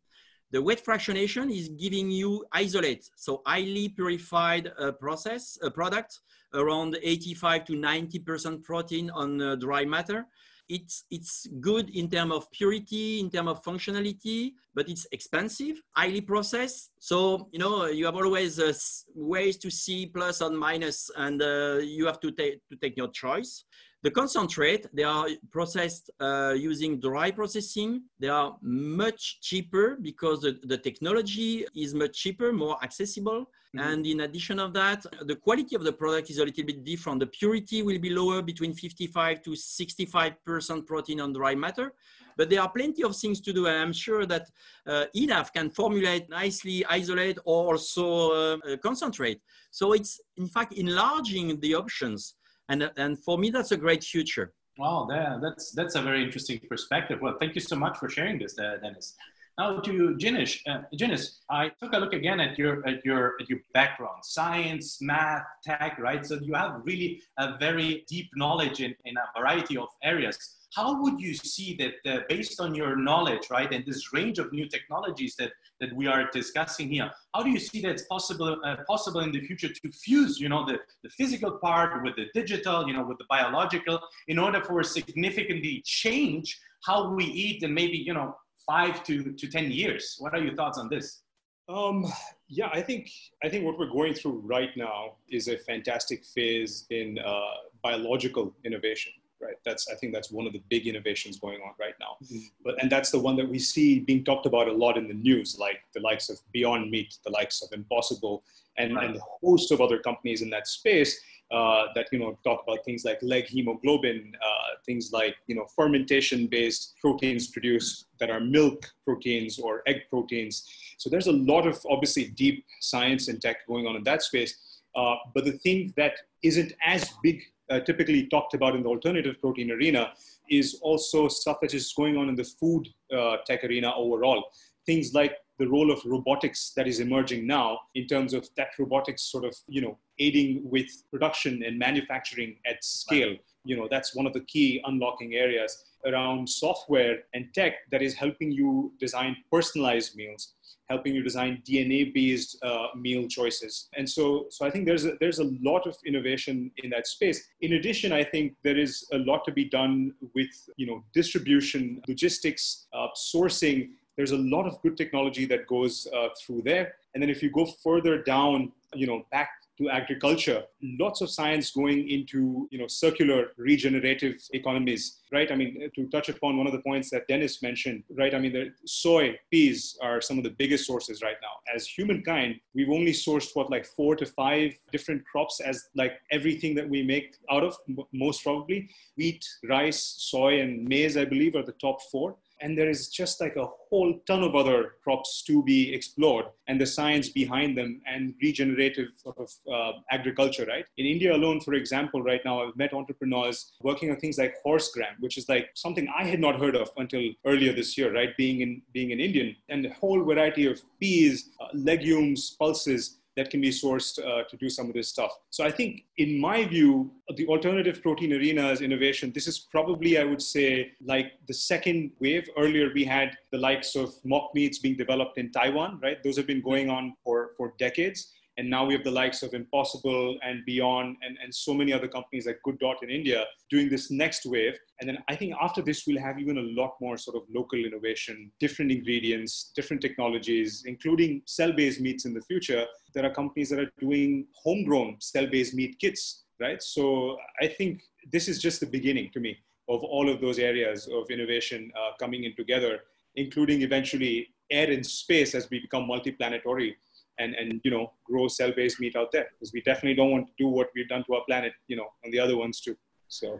The 0.52 0.62
wet 0.62 0.84
fractionation 0.84 1.54
is 1.54 1.68
giving 1.70 2.10
you 2.10 2.46
isolate, 2.54 3.10
so 3.16 3.42
highly 3.46 3.90
purified 3.90 4.72
uh, 4.80 4.94
process, 4.94 5.58
a 5.62 5.70
product 5.70 6.22
around 6.54 6.98
85 7.04 7.66
to 7.66 7.74
90% 7.74 8.64
protein 8.64 9.10
on 9.10 9.42
uh, 9.42 9.56
dry 9.56 9.84
matter. 9.84 10.26
It's, 10.70 11.06
it's 11.10 11.48
good 11.62 11.90
in 11.92 12.10
terms 12.10 12.34
of 12.34 12.52
purity, 12.52 13.20
in 13.20 13.30
terms 13.30 13.50
of 13.50 13.64
functionality, 13.64 14.54
but 14.76 14.90
it's 14.90 15.08
expensive, 15.12 15.82
highly 15.96 16.22
processed. 16.22 16.92
So, 17.00 17.48
you 17.52 17.60
know, 17.60 17.86
you 17.86 18.06
have 18.06 18.16
always 18.16 18.60
uh, 18.60 18.74
ways 19.16 19.58
to 19.58 19.72
see 19.72 20.08
plus 20.08 20.42
and 20.42 20.58
minus, 20.58 21.10
and 21.16 21.42
uh, 21.42 21.78
you 21.82 22.06
have 22.06 22.20
to, 22.20 22.32
take 22.32 22.60
to 22.70 22.76
take 22.76 22.98
your 22.98 23.10
choice. 23.10 23.64
The 24.04 24.12
concentrate, 24.12 24.86
they 24.94 25.04
are 25.04 25.28
processed 25.52 26.12
uh, 26.20 26.54
using 26.56 27.00
dry 27.00 27.32
processing. 27.32 28.04
They 28.20 28.30
are 28.30 28.56
much 28.62 29.42
cheaper 29.42 29.98
because 30.02 30.42
the, 30.42 30.60
the 30.64 30.78
technology 30.78 31.66
is 31.76 31.96
much 31.96 32.14
cheaper, 32.14 32.54
more 32.54 32.78
accessible. 32.84 33.50
Mm-hmm. 33.78 33.90
And 33.90 34.06
in 34.06 34.20
addition 34.22 34.60
of 34.60 34.74
that, 34.74 35.06
the 35.22 35.36
quality 35.36 35.76
of 35.76 35.84
the 35.84 35.94
product 35.94 36.30
is 36.30 36.40
a 36.40 36.46
little 36.46 36.66
bit 36.66 36.84
different. 36.84 37.20
The 37.20 37.28
purity 37.28 37.82
will 37.82 38.00
be 38.00 38.10
lower 38.10 38.42
between 38.42 38.74
55 38.74 39.42
to 39.44 39.52
65% 39.52 40.86
protein 40.86 41.22
on 41.22 41.34
dry 41.34 41.56
matter. 41.56 41.94
But 42.38 42.50
there 42.50 42.62
are 42.62 42.70
plenty 42.70 43.04
of 43.04 43.16
things 43.16 43.42
to 43.42 43.54
do. 43.54 43.66
And 43.68 43.78
I'm 43.78 43.94
sure 43.94 44.26
that 44.26 44.48
uh, 44.86 45.06
Einav 45.16 45.54
can 45.54 45.70
formulate 45.70 46.30
nicely, 46.30 46.86
isolate, 46.86 47.40
or 47.46 47.74
also 47.74 48.60
uh, 48.60 48.78
concentrate. 48.84 49.42
So 49.72 49.94
it's 49.94 50.20
in 50.38 50.48
fact 50.48 50.74
enlarging 50.74 51.60
the 51.60 51.76
options 51.76 52.36
and 52.70 52.92
and 52.98 53.20
for 53.24 53.38
me 53.38 53.50
that's 53.50 53.72
a 53.72 53.78
great 53.78 54.04
future 54.04 54.54
wow 54.78 55.08
yeah, 55.10 55.40
that's 55.42 55.72
that's 55.72 55.96
a 55.96 56.02
very 56.02 56.24
interesting 56.24 56.60
perspective 56.70 57.20
well 57.22 57.36
thank 57.40 57.56
you 57.56 57.62
so 57.62 57.76
much 57.76 57.98
for 57.98 58.10
sharing 58.10 58.38
this 58.38 58.58
uh, 58.60 58.78
denis 58.82 59.16
now 59.58 59.80
to 59.80 60.16
Jinesh, 60.16 60.60
uh, 60.68 60.82
Jinesh, 60.96 61.38
I 61.50 61.70
took 61.82 61.94
a 61.94 61.98
look 61.98 62.14
again 62.14 62.40
at 62.40 62.58
your 62.58 62.88
at 62.88 63.04
your 63.04 63.34
at 63.42 63.50
your 63.50 63.60
background, 63.74 64.24
science, 64.24 65.00
math, 65.02 65.46
tech, 65.64 65.98
right? 66.00 66.26
So 66.26 66.40
you 66.42 66.54
have 66.54 66.82
really 66.84 67.22
a 67.38 67.58
very 67.58 68.06
deep 68.08 68.30
knowledge 68.36 68.82
in, 68.82 68.94
in 69.06 69.16
a 69.18 69.40
variety 69.40 69.78
of 69.78 69.88
areas. 70.04 70.38
How 70.76 71.02
would 71.02 71.20
you 71.20 71.34
see 71.34 71.76
that 71.80 72.12
uh, 72.12 72.22
based 72.30 72.60
on 72.60 72.76
your 72.76 72.96
knowledge 72.96 73.50
right 73.50 73.72
and 73.72 73.86
this 73.86 74.14
range 74.14 74.38
of 74.38 74.52
new 74.52 74.68
technologies 74.68 75.36
that 75.40 75.54
that 75.80 75.94
we 75.96 76.08
are 76.08 76.30
discussing 76.32 76.90
here 76.90 77.10
how 77.34 77.42
do 77.42 77.50
you 77.50 77.60
see 77.60 77.82
that 77.82 77.92
it's 77.92 78.04
possible 78.04 78.58
uh, 78.66 78.76
possible 78.86 79.22
in 79.22 79.32
the 79.32 79.40
future 79.42 79.70
to 79.70 79.92
fuse 79.92 80.40
you 80.40 80.50
know 80.50 80.66
the, 80.66 80.78
the 81.04 81.10
physical 81.10 81.52
part 81.52 82.04
with 82.04 82.16
the 82.16 82.26
digital 82.34 82.86
you 82.88 82.94
know 82.94 83.06
with 83.06 83.18
the 83.18 83.26
biological 83.30 83.98
in 84.28 84.38
order 84.38 84.62
for 84.62 84.84
significantly 84.84 85.82
change 85.86 86.60
how 86.84 87.14
we 87.14 87.26
eat 87.26 87.64
and 87.64 87.74
maybe 87.74 87.98
you 87.98 88.14
know 88.14 88.36
five 88.68 89.04
to, 89.04 89.32
to 89.34 89.48
ten 89.48 89.72
years 89.72 90.18
what 90.20 90.34
are 90.34 90.40
your 90.40 90.56
thoughts 90.56 90.78
on 90.78 90.90
this 90.90 91.22
um, 91.70 92.06
yeah, 92.48 92.70
I 92.72 92.82
think 92.82 93.12
I 93.44 93.50
think 93.50 93.66
what 93.66 93.78
we're 93.78 93.92
going 93.92 94.14
through 94.14 94.42
right 94.46 94.70
now 94.78 95.16
is 95.28 95.50
a 95.50 95.58
fantastic 95.58 96.24
phase 96.24 96.86
in 96.90 97.20
uh, 97.20 97.42
biological 97.84 98.56
innovation 98.64 99.12
right? 99.42 99.56
That's 99.66 99.88
I 99.90 99.96
think 99.96 100.14
that's 100.14 100.32
one 100.32 100.48
of 100.48 100.54
the 100.54 100.62
big 100.70 100.88
innovations 100.88 101.40
going 101.40 101.60
on 101.62 101.74
right 101.80 101.94
now. 102.00 102.18
Mm-hmm. 102.24 102.40
But 102.64 102.82
and 102.82 102.92
that's 102.92 103.12
the 103.12 103.20
one 103.20 103.36
that 103.38 103.48
we 103.48 103.60
see 103.60 104.00
being 104.00 104.24
talked 104.24 104.46
about 104.46 104.68
a 104.68 104.72
lot 104.72 104.98
in 104.98 105.08
the 105.08 105.14
news, 105.14 105.58
like 105.60 105.82
the 105.94 106.02
likes 106.02 106.30
of 106.30 106.40
Beyond 106.52 106.90
Meat, 106.90 107.18
the 107.24 107.32
likes 107.32 107.62
of 107.62 107.70
Impossible, 107.72 108.44
and 108.78 108.96
right. 108.96 109.10
and 109.10 109.18
a 109.18 109.22
host 109.44 109.72
of 109.72 109.82
other 109.82 110.00
companies 110.00 110.42
in 110.42 110.50
that 110.52 110.68
space. 110.68 111.20
Uh, 111.50 111.86
that 111.96 112.08
you 112.12 112.20
know 112.20 112.38
talk 112.44 112.62
about 112.68 112.84
things 112.84 113.06
like 113.06 113.22
leghemoglobin, 113.22 114.34
uh, 114.36 114.76
things 114.86 115.14
like 115.14 115.34
you 115.48 115.56
know 115.56 115.66
fermentation-based 115.78 116.96
proteins 117.00 117.48
produced 117.48 118.08
that 118.20 118.30
are 118.30 118.42
milk 118.42 118.92
proteins 119.06 119.58
or 119.58 119.82
egg 119.88 120.02
proteins. 120.10 120.68
So 120.98 121.10
there's 121.10 121.28
a 121.28 121.32
lot 121.32 121.66
of 121.66 121.80
obviously 121.90 122.26
deep 122.26 122.66
science 122.82 123.30
and 123.30 123.42
tech 123.42 123.66
going 123.66 123.88
on 123.88 123.96
in 123.96 124.04
that 124.04 124.24
space. 124.24 124.82
Uh, 124.94 125.16
but 125.34 125.46
the 125.46 125.54
thing 125.54 125.94
that 125.96 126.18
isn't 126.44 126.74
as 126.86 127.14
big 127.24 127.42
uh, 127.70 127.80
typically 127.80 128.28
talked 128.28 128.54
about 128.54 128.76
in 128.76 128.84
the 128.84 128.90
alternative 128.90 129.40
protein 129.40 129.72
arena 129.72 130.12
is 130.50 130.80
also 130.82 131.28
stuff 131.28 131.58
that 131.62 131.74
is 131.74 131.94
going 131.94 132.18
on 132.18 132.30
in 132.30 132.36
the 132.36 132.44
food 132.44 132.88
uh, 133.16 133.38
tech 133.46 133.64
arena 133.64 133.94
overall. 133.96 134.52
Things 134.86 135.14
like 135.14 135.38
the 135.60 135.68
role 135.68 135.92
of 135.92 136.00
robotics 136.06 136.72
that 136.76 136.88
is 136.88 137.00
emerging 137.00 137.48
now 137.48 137.80
in 137.96 138.08
terms 138.08 138.34
of 138.34 138.48
that 138.58 138.70
robotics 138.78 139.24
sort 139.24 139.46
of, 139.46 139.56
you 139.68 139.82
know, 139.82 139.98
aiding 140.20 140.62
with 140.64 140.88
production 141.12 141.64
and 141.64 141.78
manufacturing 141.78 142.58
at 142.66 142.84
scale. 142.84 143.36
You 143.64 143.76
know, 143.76 143.88
that's 143.90 144.16
one 144.16 144.26
of 144.26 144.34
the 144.34 144.42
key 144.42 144.82
unlocking 144.86 145.36
areas 145.36 145.86
around 146.06 146.48
software 146.48 147.20
and 147.34 147.54
tech 147.54 147.74
that 147.92 148.02
is 148.02 148.14
helping 148.14 148.52
you 148.52 148.94
design 149.00 149.36
personalized 149.52 150.16
meals 150.16 150.54
helping 150.90 151.14
you 151.14 151.22
design 151.22 151.62
DNA-based 151.68 152.64
uh, 152.64 152.88
meal 152.96 153.28
choices. 153.28 153.90
And 153.98 154.10
so, 154.10 154.48
so 154.50 154.66
I 154.66 154.70
think 154.70 154.86
there's 154.86 155.06
a, 155.06 155.14
there's 155.20 155.40
a 155.40 155.50
lot 155.62 155.86
of 155.86 155.98
innovation 156.06 156.72
in 156.78 156.90
that 156.92 157.08
space. 157.08 157.48
In 157.62 157.74
addition, 157.74 158.14
I 158.14 158.24
think 158.24 158.56
there 158.64 158.78
is 158.78 159.06
a 159.12 159.18
lot 159.18 159.44
to 159.46 159.52
be 159.52 159.66
done 159.66 160.14
with 160.34 160.50
you 160.78 160.88
know 160.88 161.04
distribution, 161.14 162.02
logistics, 162.08 162.88
uh, 162.94 163.08
sourcing. 163.16 163.90
There's 164.18 164.32
a 164.32 164.38
lot 164.38 164.66
of 164.66 164.82
good 164.82 164.98
technology 164.98 165.46
that 165.46 165.68
goes 165.68 166.08
uh, 166.14 166.30
through 166.42 166.64
there. 166.64 166.96
And 167.14 167.22
then 167.22 167.30
if 167.30 167.42
you 167.42 167.52
go 167.52 167.66
further 167.66 168.22
down, 168.24 168.72
you 168.94 169.08
know, 169.08 169.26
back 169.32 169.50
to 169.78 169.90
agriculture, 169.90 170.64
lots 171.00 171.22
of 171.22 171.30
science 171.30 171.70
going 171.72 172.10
into 172.10 172.68
you 172.72 172.80
know 172.80 172.88
circular 172.88 173.52
regenerative 173.58 174.36
economies, 174.54 175.20
right? 175.32 175.52
I 175.52 175.56
mean, 175.56 175.90
to 175.96 176.08
touch 176.08 176.30
upon 176.30 176.58
one 176.58 176.66
of 176.66 176.74
the 176.74 176.80
points 176.80 177.10
that 177.12 177.28
Denis 177.28 177.62
mentioned, 177.62 178.04
right? 178.16 178.34
I 178.34 178.40
mean, 178.40 178.54
the 178.54 178.72
soy, 178.86 179.38
peas 179.52 179.98
are 180.02 180.20
some 180.20 180.38
of 180.38 180.44
the 180.44 180.50
biggest 180.50 180.86
sources 180.88 181.22
right 181.22 181.36
now. 181.42 181.76
As 181.76 181.86
humankind, 181.88 182.56
we've 182.74 182.90
only 182.90 183.14
sourced 183.14 183.50
what 183.54 183.70
like 183.70 183.86
four 183.86 184.16
to 184.16 184.26
five 184.26 184.74
different 184.92 185.24
crops 185.26 185.60
as 185.60 185.90
like 185.96 186.14
everything 186.32 186.74
that 186.76 186.90
we 186.90 187.04
make 187.04 187.36
out 187.52 187.64
of 187.64 187.76
most 188.12 188.44
probably 188.44 188.90
wheat, 189.16 189.48
rice, 189.70 190.16
soy, 190.18 190.62
and 190.62 190.88
maize. 190.88 191.18
I 191.18 191.26
believe 191.26 191.56
are 191.56 191.64
the 191.64 191.74
top 191.74 192.02
four 192.12 192.36
and 192.62 192.78
there 192.78 192.90
is 192.90 193.10
just 193.10 193.40
like 193.40 193.56
a 193.56 193.68
whole 193.90 194.20
ton 194.28 194.44
of 194.44 194.56
other 194.56 194.94
crops 195.04 195.44
to 195.44 195.64
be 195.64 195.94
explored 195.94 196.46
and 196.68 196.80
the 196.80 196.86
science 196.86 197.30
behind 197.30 197.78
them 197.78 198.02
and 198.06 198.34
regenerative 198.42 199.10
sort 199.24 199.38
of 199.38 199.50
uh, 199.72 199.92
agriculture 200.12 200.66
right? 200.66 200.86
In 200.98 201.06
india 201.06 201.36
alone 201.36 201.60
for 201.62 201.74
example 201.74 202.22
right 202.22 202.42
now 202.44 202.64
i've 202.64 202.76
met 202.76 202.94
entrepreneurs 202.94 203.74
working 203.82 204.12
on 204.12 204.18
things 204.18 204.38
like 204.38 204.56
horse 204.64 204.90
gram 204.92 205.16
which 205.20 205.38
is 205.38 205.48
like 205.50 205.70
something 205.76 206.08
i 206.18 206.24
had 206.24 206.40
not 206.40 206.60
heard 206.60 206.76
of 206.76 206.90
until 206.98 207.24
earlier 207.46 207.74
this 207.74 207.98
year 207.98 208.14
right? 208.14 208.36
Being 208.38 208.62
in 208.62 208.82
being 208.94 209.12
an 209.12 209.20
indian 209.20 209.56
and 209.70 209.86
a 209.86 209.94
whole 209.94 210.24
variety 210.24 210.66
of 210.66 210.82
peas 211.00 211.50
uh, 211.62 211.68
legumes 211.74 212.56
pulses 212.60 213.17
that 213.38 213.50
can 213.52 213.62
be 213.62 213.70
sourced 213.70 214.20
uh, 214.20 214.44
to 214.50 214.58
do 214.58 214.70
some 214.70 214.88
of 214.88 214.94
this 214.94 215.08
stuff. 215.08 215.32
So 215.52 215.64
I 215.64 215.72
think, 215.72 216.04
in 216.18 216.42
my 216.42 216.66
view, 216.66 217.12
the 217.36 217.48
alternative 217.48 218.02
protein 218.02 218.34
arena 218.34 218.70
is 218.72 218.82
innovation, 218.82 219.32
this 219.34 219.48
is 219.48 219.60
probably, 219.60 220.18
I 220.18 220.24
would 220.24 220.42
say, 220.42 220.92
like 221.06 221.34
the 221.48 221.54
second 221.54 222.12
wave. 222.20 222.50
Earlier, 222.58 222.92
we 222.94 223.06
had 223.06 223.38
the 223.52 223.60
likes 223.60 223.96
of 223.96 224.14
mock 224.26 224.50
meats 224.56 224.80
being 224.80 224.98
developed 224.98 225.38
in 225.38 225.52
Taiwan, 225.52 226.00
right? 226.02 226.22
Those 226.24 226.36
have 226.38 226.48
been 226.48 226.62
going 226.62 226.90
on 226.90 227.14
for, 227.24 227.52
for 227.56 227.74
decades. 227.78 228.34
And 228.58 228.70
now 228.70 228.86
we 228.86 228.94
have 228.94 229.04
the 229.04 229.12
likes 229.12 229.44
of 229.44 229.54
Impossible 229.54 230.38
and 230.44 230.66
Beyond 230.66 231.18
and, 231.22 231.38
and 231.44 231.54
so 231.54 231.76
many 231.76 231.94
other 231.94 232.08
companies 232.08 232.48
like 232.48 232.60
Good 232.64 232.80
Dot 232.80 232.98
in 233.04 233.10
India 233.10 233.46
doing 233.70 233.88
this 233.88 234.10
next 234.10 234.48
wave. 234.48 234.76
And 235.00 235.08
then 235.08 235.20
I 235.30 235.36
think 235.36 235.54
after 235.62 235.84
this, 235.84 236.06
we'll 236.08 236.20
have 236.20 236.40
even 236.40 236.58
a 236.58 236.82
lot 236.82 236.96
more 237.00 237.18
sort 237.18 237.38
of 237.38 237.44
local 237.54 237.78
innovation, 237.78 238.52
different 238.60 238.92
ingredients, 238.92 239.72
different 239.76 240.02
technologies, 240.02 240.84
including 240.88 241.44
cell 241.46 241.72
based 241.72 242.02
meats 242.02 242.26
in 242.26 242.34
the 242.34 242.42
future. 242.42 242.86
There 243.14 243.26
are 243.26 243.34
companies 243.34 243.70
that 243.70 243.80
are 243.80 243.92
doing 244.00 244.48
homegrown 244.64 245.18
cell 245.20 245.46
based 245.46 245.76
meat 245.76 246.00
kits, 246.00 246.46
right? 246.60 246.82
So 246.82 247.38
I 247.62 247.68
think 247.68 248.02
this 248.32 248.48
is 248.48 248.60
just 248.60 248.80
the 248.80 248.88
beginning 248.88 249.30
to 249.34 249.40
me 249.40 249.58
of 249.88 250.04
all 250.04 250.30
of 250.30 250.42
those 250.42 250.58
areas 250.58 251.08
of 251.08 251.30
innovation 251.30 251.92
uh, 251.96 252.12
coming 252.20 252.44
in 252.44 252.56
together, 252.56 253.02
including 253.36 253.84
eventually 253.84 254.48
air 254.70 254.92
and 254.92 255.06
space 255.06 255.56
as 255.56 255.70
we 255.70 255.80
become 255.80 256.04
multiplanetary 256.04 256.96
and 257.40 257.56
and 257.56 257.82
you 257.84 257.92
know 257.92 258.12
grow 258.26 258.48
cell-based 258.48 259.00
meat 259.00 259.16
out 259.16 259.32
there 259.32 259.48
because 259.52 259.72
we 259.74 259.82
definitely 259.82 260.16
don't 260.16 260.32
want 260.32 260.48
to 260.48 260.54
do 260.58 260.68
what 260.68 260.88
we've 260.96 261.10
done 261.10 261.24
to 261.26 261.36
our 261.36 261.44
planet 261.48 261.74
you 261.88 261.96
know 261.96 262.08
and 262.24 262.34
the 262.34 262.40
other 262.40 262.58
ones 262.58 262.82
too 262.82 262.96
so. 263.28 263.60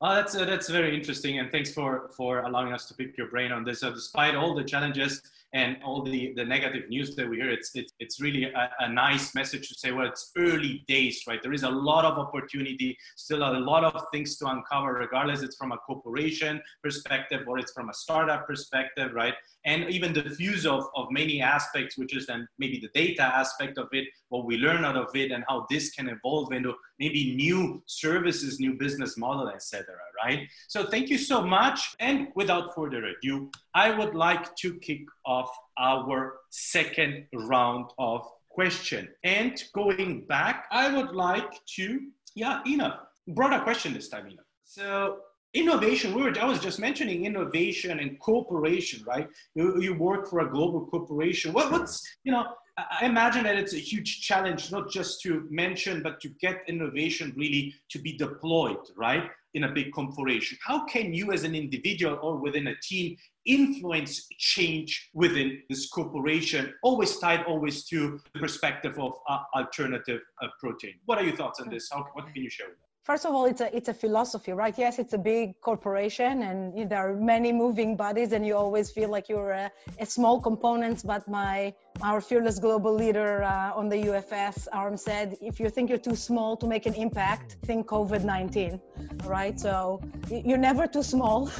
Well 0.00 0.14
that's 0.18 0.34
uh, 0.34 0.44
that's 0.44 0.68
very 0.68 0.94
interesting 0.94 1.38
and 1.38 1.50
thanks 1.50 1.72
for 1.72 2.10
for 2.16 2.40
allowing 2.40 2.72
us 2.72 2.86
to 2.88 2.94
pick 2.94 3.16
your 3.16 3.28
brain 3.28 3.52
on 3.52 3.64
this. 3.64 3.80
So 3.80 3.92
despite 3.92 4.34
all 4.34 4.54
the 4.54 4.64
challenges 4.64 5.22
and 5.54 5.76
all 5.84 6.02
the, 6.02 6.32
the 6.34 6.44
negative 6.44 6.88
news 6.88 7.14
that 7.16 7.28
we 7.28 7.36
hear, 7.36 7.50
it's, 7.50 7.70
it's, 7.74 7.92
it's 7.98 8.20
really 8.20 8.44
a, 8.44 8.70
a, 8.80 8.88
nice 8.88 9.34
message 9.34 9.68
to 9.68 9.74
say, 9.74 9.92
well, 9.92 10.06
it's 10.06 10.30
early 10.36 10.82
days, 10.88 11.24
right? 11.28 11.42
There 11.42 11.52
is 11.52 11.62
a 11.62 11.70
lot 11.70 12.04
of 12.04 12.18
opportunity, 12.18 12.96
still 13.16 13.42
a 13.42 13.58
lot 13.58 13.84
of 13.84 14.02
things 14.12 14.36
to 14.38 14.46
uncover, 14.46 14.94
regardless 14.94 15.42
it's 15.42 15.56
from 15.56 15.72
a 15.72 15.76
corporation 15.78 16.60
perspective 16.82 17.42
or 17.46 17.58
it's 17.58 17.72
from 17.72 17.90
a 17.90 17.94
startup 17.94 18.46
perspective, 18.46 19.12
right? 19.12 19.34
And 19.64 19.90
even 19.90 20.12
the 20.12 20.22
fuse 20.22 20.66
of, 20.66 20.86
of 20.96 21.08
many 21.10 21.42
aspects, 21.42 21.98
which 21.98 22.16
is 22.16 22.26
then 22.26 22.48
maybe 22.58 22.80
the 22.80 22.88
data 22.98 23.22
aspect 23.22 23.78
of 23.78 23.88
it, 23.92 24.08
what 24.30 24.46
we 24.46 24.56
learn 24.56 24.84
out 24.84 24.96
of 24.96 25.14
it, 25.14 25.30
and 25.30 25.44
how 25.48 25.66
this 25.70 25.90
can 25.90 26.08
evolve 26.08 26.52
into 26.52 26.74
maybe 26.98 27.34
new 27.36 27.82
services, 27.86 28.58
new 28.58 28.74
business 28.74 29.16
model, 29.18 29.48
etc. 29.48 29.84
Right? 30.24 30.48
So 30.68 30.84
thank 30.84 31.08
you 31.08 31.18
so 31.18 31.42
much. 31.42 31.94
And 31.98 32.28
without 32.34 32.74
further 32.74 33.04
ado, 33.04 33.50
I 33.74 33.90
would 33.90 34.14
like 34.14 34.54
to 34.56 34.74
kick 34.78 35.02
off 35.26 35.50
our 35.78 36.34
second 36.50 37.26
round 37.32 37.86
of 37.98 38.26
question. 38.50 39.08
And 39.24 39.62
going 39.74 40.26
back, 40.26 40.66
I 40.70 40.94
would 40.94 41.14
like 41.14 41.52
to, 41.76 42.00
yeah, 42.34 42.60
Ina, 42.66 43.00
broader 43.28 43.62
question 43.62 43.94
this 43.94 44.08
time, 44.08 44.26
Ina. 44.26 44.42
So 44.64 45.18
innovation, 45.54 46.14
we 46.14 46.22
were, 46.22 46.38
I 46.40 46.44
was 46.44 46.60
just 46.60 46.78
mentioning 46.78 47.24
innovation 47.26 47.98
and 48.00 48.18
cooperation, 48.20 49.02
right? 49.06 49.28
You, 49.54 49.80
you 49.80 49.94
work 49.94 50.28
for 50.28 50.40
a 50.40 50.50
global 50.50 50.86
corporation. 50.86 51.52
What, 51.52 51.70
what's, 51.72 52.00
you 52.24 52.32
know, 52.32 52.46
I 52.78 53.04
imagine 53.04 53.44
that 53.44 53.56
it's 53.56 53.74
a 53.74 53.78
huge 53.78 54.22
challenge, 54.22 54.72
not 54.72 54.90
just 54.90 55.20
to 55.22 55.46
mention, 55.50 56.02
but 56.02 56.20
to 56.20 56.28
get 56.40 56.62
innovation 56.68 57.34
really 57.36 57.74
to 57.90 57.98
be 57.98 58.16
deployed, 58.16 58.78
right, 58.96 59.30
in 59.52 59.64
a 59.64 59.72
big 59.72 59.92
corporation. 59.92 60.56
How 60.66 60.86
can 60.86 61.12
you, 61.12 61.32
as 61.32 61.44
an 61.44 61.54
individual 61.54 62.18
or 62.22 62.36
within 62.36 62.68
a 62.68 62.74
team, 62.82 63.16
influence 63.44 64.26
change 64.38 65.10
within 65.12 65.60
this 65.68 65.88
corporation, 65.90 66.72
always 66.82 67.18
tied 67.18 67.44
always 67.44 67.84
to 67.88 68.18
the 68.32 68.40
perspective 68.40 68.98
of 68.98 69.12
uh, 69.28 69.40
alternative 69.54 70.22
uh, 70.40 70.46
protein? 70.58 70.94
What 71.04 71.18
are 71.18 71.24
your 71.24 71.36
thoughts 71.36 71.60
on 71.60 71.68
this? 71.68 71.90
How, 71.92 72.06
what 72.14 72.32
can 72.32 72.42
you 72.42 72.48
share 72.48 72.68
with 72.68 72.78
us? 72.78 72.91
First 73.04 73.26
of 73.26 73.34
all, 73.34 73.46
it's 73.46 73.60
a 73.60 73.76
it's 73.76 73.88
a 73.88 73.94
philosophy, 73.94 74.52
right? 74.52 74.74
Yes, 74.78 75.00
it's 75.00 75.12
a 75.12 75.18
big 75.18 75.60
corporation, 75.60 76.44
and 76.44 76.72
you 76.78 76.84
know, 76.84 76.90
there 76.90 77.10
are 77.10 77.16
many 77.16 77.52
moving 77.52 77.96
bodies, 77.96 78.30
and 78.30 78.46
you 78.46 78.56
always 78.56 78.92
feel 78.92 79.08
like 79.10 79.28
you're 79.28 79.50
a, 79.50 79.72
a 79.98 80.06
small 80.06 80.40
component. 80.40 81.04
But 81.04 81.26
my 81.26 81.74
our 82.00 82.20
fearless 82.20 82.60
global 82.60 82.94
leader 82.94 83.42
uh, 83.42 83.72
on 83.74 83.88
the 83.88 83.96
UFS 83.96 84.68
arm 84.72 84.96
said, 84.96 85.36
if 85.42 85.58
you 85.58 85.68
think 85.68 85.90
you're 85.90 86.06
too 86.10 86.14
small 86.14 86.56
to 86.56 86.66
make 86.68 86.86
an 86.86 86.94
impact, 86.94 87.56
think 87.64 87.88
COVID-19, 87.88 88.80
right? 89.24 89.58
So 89.58 90.00
you're 90.30 90.64
never 90.70 90.86
too 90.86 91.02
small 91.02 91.50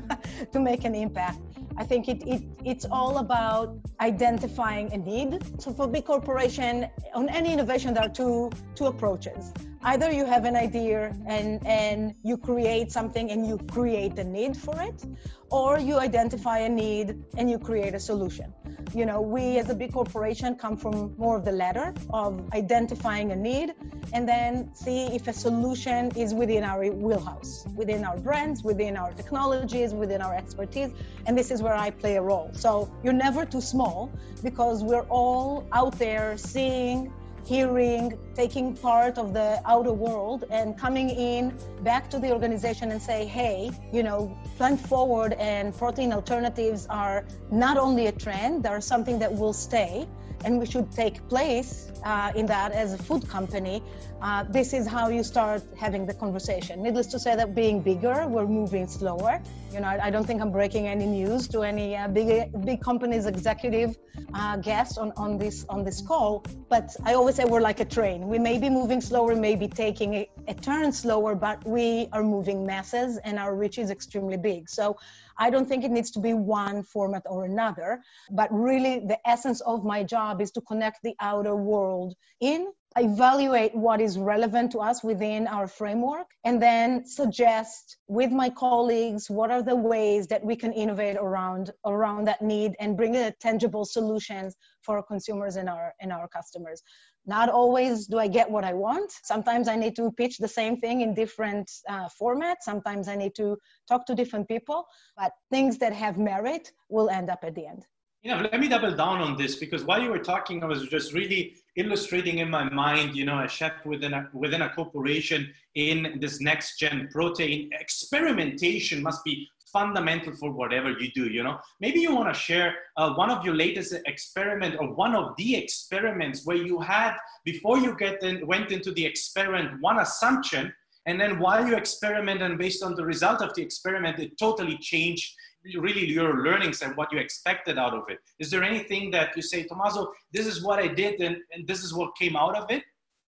to 0.52 0.58
make 0.58 0.84
an 0.84 0.94
impact. 0.94 1.55
I 1.78 1.84
think 1.84 2.08
it, 2.08 2.26
it 2.26 2.42
it's 2.64 2.86
all 2.90 3.18
about 3.18 3.78
identifying 4.00 4.92
a 4.92 4.98
need. 4.98 5.60
So 5.60 5.72
for 5.72 5.86
big 5.86 6.04
corporation, 6.04 6.88
on 7.14 7.28
any 7.28 7.52
innovation, 7.52 7.94
there 7.94 8.04
are 8.04 8.14
two 8.22 8.50
two 8.74 8.86
approaches 8.86 9.52
either 9.86 10.10
you 10.10 10.26
have 10.26 10.44
an 10.44 10.56
idea 10.56 11.14
and 11.26 11.64
and 11.66 12.14
you 12.22 12.36
create 12.36 12.90
something 12.90 13.30
and 13.30 13.46
you 13.46 13.56
create 13.70 14.18
a 14.18 14.24
need 14.24 14.56
for 14.56 14.76
it 14.82 15.04
or 15.50 15.78
you 15.78 15.98
identify 15.98 16.58
a 16.58 16.68
need 16.68 17.22
and 17.36 17.50
you 17.50 17.58
create 17.58 17.94
a 17.94 18.00
solution. 18.00 18.52
You 18.94 19.04
know 19.04 19.20
we 19.20 19.58
as 19.58 19.68
a 19.68 19.74
big 19.74 19.92
corporation 19.92 20.54
come 20.54 20.76
from 20.76 21.14
more 21.18 21.36
of 21.36 21.44
the 21.44 21.52
latter 21.52 21.92
of 22.10 22.30
identifying 22.54 23.32
a 23.32 23.36
need 23.36 23.74
and 24.12 24.28
then 24.28 24.70
see 24.74 25.06
if 25.06 25.26
a 25.26 25.32
solution 25.32 26.12
is 26.16 26.32
within 26.32 26.62
our 26.62 26.88
wheelhouse 26.90 27.66
within 27.74 28.04
our 28.04 28.16
brands 28.16 28.62
within 28.62 28.96
our 28.96 29.12
technologies 29.12 29.92
within 29.92 30.22
our 30.22 30.34
expertise 30.34 30.90
and 31.26 31.36
this 31.36 31.50
is 31.50 31.62
where 31.62 31.74
i 31.74 31.90
play 31.90 32.16
a 32.16 32.22
role. 32.22 32.50
So 32.52 32.90
you're 33.02 33.12
never 33.12 33.44
too 33.44 33.60
small 33.60 34.10
because 34.42 34.82
we're 34.84 35.08
all 35.08 35.66
out 35.72 35.98
there 35.98 36.38
seeing 36.38 37.12
hearing, 37.46 38.18
taking 38.34 38.76
part 38.76 39.18
of 39.18 39.32
the 39.32 39.60
outer 39.64 39.92
world 39.92 40.44
and 40.50 40.76
coming 40.76 41.10
in 41.10 41.56
back 41.82 42.10
to 42.10 42.18
the 42.18 42.32
organization 42.32 42.90
and 42.90 43.00
say, 43.00 43.24
hey, 43.24 43.70
you 43.92 44.02
know, 44.02 44.36
plant 44.56 44.80
forward 44.80 45.32
and 45.34 45.76
protein 45.76 46.12
alternatives 46.12 46.86
are 46.90 47.24
not 47.50 47.76
only 47.76 48.08
a 48.08 48.12
trend, 48.12 48.64
they're 48.64 48.80
something 48.80 49.18
that 49.20 49.32
will 49.32 49.52
stay. 49.52 50.06
And 50.44 50.58
we 50.58 50.66
should 50.66 50.90
take 50.90 51.26
place 51.28 51.90
uh, 52.04 52.32
in 52.34 52.46
that 52.46 52.72
as 52.72 52.92
a 52.92 52.98
food 52.98 53.28
company, 53.28 53.82
uh, 54.22 54.44
this 54.44 54.72
is 54.72 54.86
how 54.86 55.08
you 55.08 55.22
start 55.22 55.62
having 55.78 56.06
the 56.06 56.14
conversation. 56.14 56.82
Needless 56.82 57.06
to 57.08 57.18
say 57.18 57.36
that 57.36 57.54
being 57.54 57.80
bigger, 57.80 58.26
we're 58.26 58.46
moving 58.46 58.86
slower. 58.86 59.42
You 59.72 59.80
know, 59.80 59.88
I, 59.88 60.06
I 60.06 60.10
don't 60.10 60.26
think 60.26 60.40
I'm 60.40 60.50
breaking 60.50 60.86
any 60.88 61.06
news 61.06 61.48
to 61.48 61.62
any 61.62 61.96
uh, 61.96 62.08
big 62.08 62.50
big 62.64 62.80
companies 62.80 63.26
executive 63.26 63.96
uh, 64.34 64.56
guest 64.56 64.96
on, 64.98 65.12
on 65.16 65.36
this 65.36 65.66
on 65.68 65.84
this 65.84 66.00
call. 66.00 66.44
But 66.70 66.96
I 67.04 67.14
always 67.14 67.34
say 67.34 67.44
we're 67.44 67.60
like 67.60 67.80
a 67.80 67.84
train. 67.84 68.26
We 68.26 68.38
may 68.38 68.58
be 68.58 68.70
moving 68.70 69.00
slower, 69.00 69.34
maybe 69.36 69.68
taking 69.68 70.14
a, 70.14 70.28
a 70.48 70.54
turn 70.54 70.92
slower, 70.92 71.34
but 71.34 71.66
we 71.66 72.08
are 72.12 72.22
moving 72.22 72.64
masses, 72.64 73.18
and 73.18 73.38
our 73.38 73.54
reach 73.54 73.78
is 73.78 73.90
extremely 73.90 74.38
big. 74.38 74.70
So 74.70 74.96
I 75.38 75.50
don't 75.50 75.68
think 75.68 75.84
it 75.84 75.90
needs 75.90 76.10
to 76.12 76.20
be 76.20 76.32
one 76.32 76.82
format 76.82 77.22
or 77.26 77.44
another, 77.44 78.00
but 78.30 78.48
really 78.50 79.00
the 79.00 79.18
essence 79.28 79.60
of 79.60 79.84
my 79.84 80.02
job 80.02 80.40
is 80.40 80.50
to 80.52 80.62
connect 80.62 81.02
the 81.02 81.14
outer 81.20 81.54
world 81.54 82.14
in 82.40 82.72
evaluate 82.96 83.74
what 83.74 84.00
is 84.00 84.18
relevant 84.18 84.72
to 84.72 84.78
us 84.78 85.04
within 85.04 85.46
our 85.46 85.68
framework 85.68 86.28
and 86.44 86.62
then 86.62 87.04
suggest 87.04 87.98
with 88.08 88.30
my 88.30 88.48
colleagues 88.48 89.28
what 89.28 89.50
are 89.50 89.62
the 89.62 89.76
ways 89.76 90.26
that 90.26 90.42
we 90.42 90.56
can 90.56 90.72
innovate 90.72 91.16
around 91.16 91.70
around 91.84 92.24
that 92.24 92.40
need 92.40 92.74
and 92.80 92.96
bring 92.96 93.14
a 93.16 93.30
tangible 93.32 93.84
solutions 93.84 94.56
for 94.82 94.96
our 94.96 95.02
consumers 95.02 95.56
and 95.56 95.68
our 95.68 95.92
and 96.00 96.10
our 96.10 96.26
customers. 96.28 96.82
Not 97.26 97.48
always 97.48 98.06
do 98.06 98.18
i 98.18 98.28
get 98.28 98.50
what 98.50 98.64
i 98.64 98.72
want. 98.72 99.12
Sometimes 99.24 99.68
i 99.68 99.76
need 99.76 99.94
to 99.96 100.10
pitch 100.12 100.38
the 100.38 100.48
same 100.48 100.78
thing 100.78 101.02
in 101.02 101.12
different 101.12 101.70
uh, 101.88 102.08
formats. 102.20 102.62
Sometimes 102.62 103.08
i 103.08 103.16
need 103.16 103.34
to 103.34 103.56
talk 103.88 104.06
to 104.06 104.14
different 104.14 104.48
people 104.48 104.86
but 105.16 105.32
things 105.50 105.76
that 105.78 105.92
have 105.92 106.16
merit 106.16 106.72
will 106.88 107.10
end 107.10 107.28
up 107.28 107.40
at 107.42 107.54
the 107.54 107.66
end 107.66 107.84
you 108.26 108.34
know, 108.34 108.48
let 108.50 108.58
me 108.58 108.66
double 108.66 108.90
down 108.90 109.20
on 109.20 109.36
this 109.36 109.54
because 109.54 109.84
while 109.84 110.02
you 110.02 110.10
were 110.10 110.18
talking, 110.18 110.60
I 110.60 110.66
was 110.66 110.88
just 110.88 111.12
really 111.12 111.54
illustrating 111.76 112.38
in 112.38 112.50
my 112.50 112.68
mind, 112.68 113.14
you 113.14 113.24
know, 113.24 113.38
a 113.38 113.48
chef 113.48 113.86
within 113.86 114.14
a 114.14 114.28
within 114.32 114.62
a 114.62 114.70
corporation 114.70 115.54
in 115.76 116.18
this 116.20 116.40
next 116.40 116.76
gen 116.76 117.08
protein 117.12 117.70
experimentation 117.78 119.00
must 119.00 119.22
be 119.22 119.46
fundamental 119.72 120.34
for 120.34 120.50
whatever 120.50 120.90
you 120.90 121.08
do. 121.14 121.28
You 121.28 121.44
know, 121.44 121.58
maybe 121.78 122.00
you 122.00 122.12
want 122.16 122.34
to 122.34 122.40
share 122.40 122.74
uh, 122.96 123.14
one 123.14 123.30
of 123.30 123.44
your 123.44 123.54
latest 123.54 123.94
experiment 124.06 124.74
or 124.80 124.92
one 124.92 125.14
of 125.14 125.36
the 125.36 125.54
experiments 125.54 126.44
where 126.44 126.56
you 126.56 126.80
had 126.80 127.14
before 127.44 127.78
you 127.78 127.96
get 127.96 128.24
in, 128.24 128.44
went 128.44 128.72
into 128.72 128.90
the 128.90 129.06
experiment 129.06 129.80
one 129.80 130.00
assumption 130.00 130.72
and 131.06 131.20
then 131.20 131.38
while 131.38 131.64
you 131.66 131.76
experiment 131.76 132.42
and 132.42 132.58
based 132.58 132.82
on 132.82 132.96
the 132.96 133.04
result 133.04 133.40
of 133.40 133.54
the 133.54 133.62
experiment, 133.62 134.18
it 134.18 134.36
totally 134.36 134.76
changed 134.78 135.32
really 135.78 136.04
your 136.06 136.44
learnings 136.44 136.82
and 136.82 136.96
what 136.96 137.12
you 137.12 137.18
expected 137.18 137.78
out 137.78 137.94
of 137.94 138.04
it. 138.08 138.18
Is 138.38 138.50
there 138.50 138.62
anything 138.62 139.10
that 139.12 139.36
you 139.36 139.42
say, 139.42 139.64
Tommaso, 139.64 140.12
this 140.32 140.46
is 140.46 140.64
what 140.64 140.78
I 140.78 140.88
did 140.88 141.20
and, 141.20 141.36
and 141.52 141.66
this 141.66 141.82
is 141.82 141.94
what 141.94 142.16
came 142.16 142.36
out 142.36 142.56
of 142.56 142.70
it? 142.70 142.82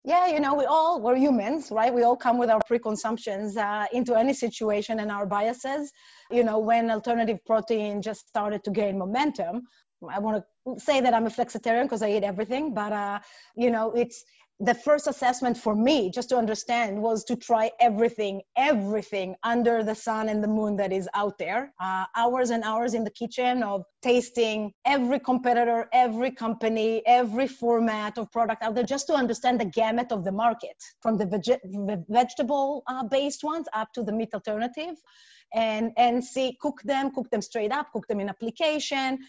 Yeah, 0.04 0.28
you 0.28 0.40
know, 0.40 0.54
we 0.56 0.64
all, 0.66 1.02
we're 1.02 1.18
humans, 1.18 1.70
right? 1.70 1.94
We 1.94 2.04
all 2.04 2.16
come 2.16 2.38
with 2.38 2.50
our 2.50 2.62
preconceptions 2.66 3.58
uh, 3.58 3.88
into 3.92 4.16
any 4.16 4.34
situation 4.34 5.00
and 5.02 5.12
our 5.12 5.26
biases. 5.26 5.92
You 6.32 6.44
know, 6.44 6.60
when 6.60 6.90
alternative 6.90 7.40
protein 7.46 8.02
just 8.02 8.28
started 8.28 8.64
to 8.64 8.72
gain 8.72 8.98
momentum, 8.98 9.64
I 10.10 10.20
want 10.20 10.44
to 10.66 10.80
say 10.80 11.02
that 11.02 11.14
I'm 11.14 11.26
a 11.26 11.30
flexitarian 11.30 11.84
because 11.84 12.04
I 12.04 12.12
eat 12.12 12.24
everything, 12.24 12.74
but, 12.74 12.94
uh, 12.94 13.20
you 13.56 13.70
know, 13.70 13.92
it's, 13.92 14.24
the 14.60 14.74
first 14.74 15.06
assessment 15.06 15.56
for 15.56 15.76
me 15.76 16.10
just 16.10 16.30
to 16.30 16.38
understand 16.38 17.00
was 17.00 17.24
to 17.24 17.36
try 17.36 17.70
everything 17.80 18.42
everything 18.58 19.36
under 19.44 19.84
the 19.84 19.94
sun 19.94 20.30
and 20.30 20.44
the 20.44 20.48
moon 20.48 20.76
that 20.76 20.92
is 20.92 21.08
out 21.14 21.38
there. 21.38 21.74
Uh, 21.80 22.06
hours 22.16 22.50
and 22.50 22.64
hours 22.64 22.96
in 22.96 23.04
the 23.04 23.12
kitchen 23.12 23.62
of 23.62 23.84
tasting 24.02 24.74
every 24.86 25.20
competitor 25.20 25.88
every 25.94 26.32
company 26.32 27.04
every 27.06 27.48
format 27.48 28.18
of 28.18 28.32
product 28.32 28.64
out 28.64 28.74
there 28.74 28.84
just 28.84 29.06
to 29.08 29.14
understand 29.14 29.60
the 29.60 29.66
gamut 29.66 30.12
of 30.12 30.24
the 30.24 30.32
market 30.32 30.76
from 31.02 31.18
the, 31.18 31.26
veg- 31.26 31.62
the 31.64 32.04
vegetable 32.10 32.84
uh, 32.88 33.04
based 33.04 33.44
ones 33.44 33.68
up 33.74 33.90
to 33.94 34.02
the 34.02 34.12
meat 34.12 34.34
alternative 34.34 34.96
and 35.54 35.92
and 35.98 36.24
see 36.24 36.58
cook 36.62 36.82
them 36.84 37.12
cook 37.12 37.30
them 37.30 37.42
straight 37.42 37.72
up 37.72 37.88
cook 37.94 38.08
them 38.08 38.20
in 38.20 38.28
application 38.28 39.20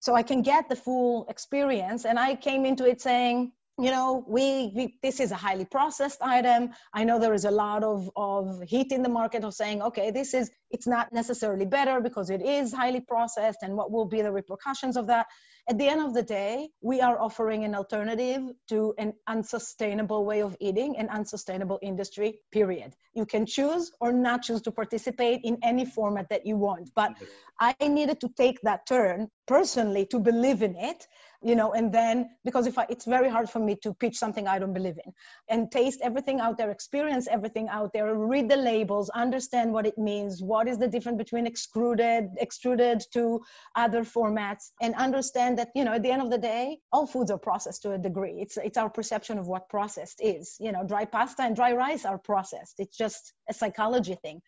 so 0.00 0.14
i 0.14 0.22
can 0.22 0.40
get 0.42 0.68
the 0.68 0.76
full 0.76 1.26
experience. 1.28 2.06
And 2.06 2.18
i 2.18 2.34
came 2.34 2.64
into 2.64 2.88
it 2.88 3.02
saying 3.02 3.52
you 3.78 3.90
know 3.90 4.24
we, 4.26 4.72
we, 4.74 4.94
this 5.02 5.20
is 5.20 5.30
a 5.30 5.36
highly 5.36 5.64
processed 5.64 6.18
item 6.20 6.70
i 6.92 7.04
know 7.04 7.18
there 7.18 7.34
is 7.34 7.44
a 7.44 7.50
lot 7.50 7.84
of, 7.84 8.10
of 8.16 8.62
heat 8.62 8.92
in 8.92 9.02
the 9.02 9.08
market 9.08 9.44
of 9.44 9.54
saying 9.54 9.80
okay 9.82 10.10
this 10.10 10.34
is 10.34 10.50
it's 10.70 10.86
not 10.86 11.12
necessarily 11.12 11.64
better 11.64 12.00
because 12.00 12.30
it 12.30 12.42
is 12.42 12.72
highly 12.72 13.00
processed 13.00 13.58
and 13.62 13.76
what 13.76 13.90
will 13.90 14.04
be 14.04 14.20
the 14.22 14.32
repercussions 14.32 14.96
of 14.96 15.06
that 15.06 15.26
at 15.70 15.76
the 15.76 15.86
end 15.86 16.00
of 16.00 16.14
the 16.14 16.22
day, 16.22 16.70
we 16.80 17.02
are 17.02 17.20
offering 17.20 17.64
an 17.64 17.74
alternative 17.74 18.40
to 18.70 18.94
an 18.96 19.12
unsustainable 19.26 20.24
way 20.24 20.40
of 20.40 20.56
eating, 20.60 20.96
an 20.96 21.10
unsustainable 21.10 21.78
industry, 21.82 22.40
period. 22.50 22.94
You 23.12 23.26
can 23.26 23.44
choose 23.44 23.92
or 24.00 24.10
not 24.10 24.44
choose 24.44 24.62
to 24.62 24.72
participate 24.72 25.42
in 25.44 25.58
any 25.62 25.84
format 25.84 26.30
that 26.30 26.46
you 26.46 26.56
want. 26.56 26.88
But 26.96 27.18
I 27.60 27.74
needed 27.86 28.18
to 28.22 28.30
take 28.30 28.62
that 28.62 28.86
turn 28.86 29.28
personally 29.46 30.06
to 30.06 30.18
believe 30.18 30.62
in 30.62 30.74
it 30.74 31.06
you 31.42 31.54
know 31.54 31.72
and 31.72 31.92
then 31.92 32.28
because 32.44 32.66
if 32.66 32.78
I, 32.78 32.86
it's 32.88 33.04
very 33.04 33.28
hard 33.28 33.48
for 33.48 33.60
me 33.60 33.76
to 33.82 33.94
pitch 33.94 34.16
something 34.16 34.48
i 34.48 34.58
don't 34.58 34.72
believe 34.72 34.98
in. 35.04 35.12
And 35.48 35.70
taste 35.70 36.00
everything 36.02 36.40
out 36.40 36.58
there 36.58 36.70
experience 36.70 37.28
everything 37.30 37.68
out 37.68 37.92
there 37.92 38.14
read 38.14 38.48
the 38.48 38.56
labels 38.56 39.08
understand 39.10 39.72
what 39.72 39.86
it 39.86 39.98
means 39.98 40.42
what 40.42 40.68
is 40.68 40.78
the 40.78 40.88
difference 40.88 41.18
between 41.18 41.46
extruded 41.46 42.30
extruded 42.38 43.02
to 43.12 43.40
other 43.76 44.02
formats 44.02 44.70
and 44.82 44.94
understand 44.94 45.58
that 45.58 45.68
you 45.74 45.84
know 45.84 45.92
at 45.92 46.02
the 46.02 46.10
end 46.10 46.22
of 46.22 46.30
the 46.30 46.38
day 46.38 46.78
all 46.92 47.06
foods 47.06 47.30
are 47.30 47.38
processed 47.38 47.82
to 47.82 47.92
a 47.92 47.98
degree. 47.98 48.36
It's 48.40 48.56
it's 48.56 48.78
our 48.78 48.90
perception 48.90 49.38
of 49.38 49.46
what 49.46 49.68
processed 49.68 50.20
is 50.22 50.56
you 50.58 50.72
know 50.72 50.84
dry 50.84 51.04
pasta 51.04 51.42
and 51.42 51.54
dry 51.54 51.72
rice 51.72 52.04
are 52.04 52.18
processed. 52.18 52.76
It's 52.78 52.96
just 52.96 53.32
a 53.48 53.54
psychology 53.54 54.16
thing 54.22 54.40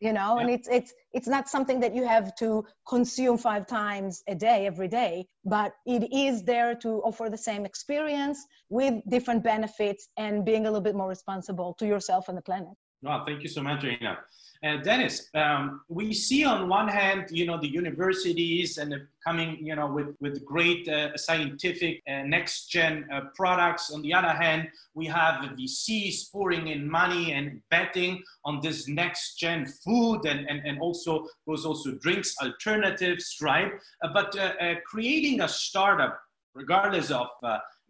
you 0.00 0.12
know 0.12 0.36
yeah. 0.36 0.42
and 0.42 0.50
it's 0.50 0.68
it's 0.68 0.92
it's 1.12 1.28
not 1.28 1.48
something 1.48 1.80
that 1.80 1.94
you 1.94 2.06
have 2.06 2.34
to 2.36 2.64
consume 2.88 3.38
five 3.38 3.66
times 3.66 4.22
a 4.28 4.34
day 4.34 4.66
every 4.66 4.88
day 4.88 5.26
but 5.44 5.72
it 5.86 6.12
is 6.12 6.42
there 6.44 6.74
to 6.74 7.00
offer 7.02 7.28
the 7.30 7.38
same 7.38 7.64
experience 7.64 8.38
with 8.68 8.94
different 9.08 9.42
benefits 9.42 10.08
and 10.16 10.44
being 10.44 10.62
a 10.66 10.70
little 10.70 10.80
bit 10.80 10.94
more 10.94 11.08
responsible 11.08 11.74
to 11.78 11.86
yourself 11.86 12.28
and 12.28 12.36
the 12.36 12.42
planet 12.42 12.74
wow 13.02 13.24
thank 13.26 13.42
you 13.42 13.48
so 13.48 13.62
much 13.62 13.82
Reina. 13.84 14.18
Uh, 14.64 14.78
Denis, 14.78 15.28
um, 15.34 15.82
we 15.90 16.14
see 16.14 16.42
on 16.42 16.70
one 16.70 16.88
hand, 16.88 17.26
you 17.30 17.44
know, 17.44 17.60
the 17.60 17.68
universities 17.68 18.78
and 18.78 18.94
coming, 19.22 19.58
you 19.60 19.76
know, 19.76 19.86
with, 19.86 20.16
with 20.20 20.42
great 20.42 20.88
uh, 20.88 21.14
scientific 21.18 22.02
uh, 22.08 22.22
next 22.22 22.68
gen 22.68 23.06
uh, 23.12 23.20
products. 23.34 23.90
On 23.92 24.00
the 24.00 24.14
other 24.14 24.30
hand, 24.30 24.68
we 24.94 25.04
have 25.06 25.42
the 25.42 25.64
VCs 25.64 26.32
pouring 26.32 26.68
in 26.68 26.90
money 26.90 27.32
and 27.32 27.60
betting 27.70 28.22
on 28.46 28.60
this 28.62 28.88
next 28.88 29.34
gen 29.34 29.66
food 29.66 30.24
and, 30.24 30.48
and, 30.48 30.66
and 30.66 30.78
also 30.80 31.26
those 31.46 31.66
also 31.66 31.92
drinks 31.96 32.34
alternatives, 32.42 33.36
right? 33.42 33.72
Uh, 34.02 34.08
but 34.14 34.34
uh, 34.38 34.76
creating 34.86 35.42
a 35.42 35.48
startup, 35.48 36.18
regardless 36.54 37.10
of 37.10 37.28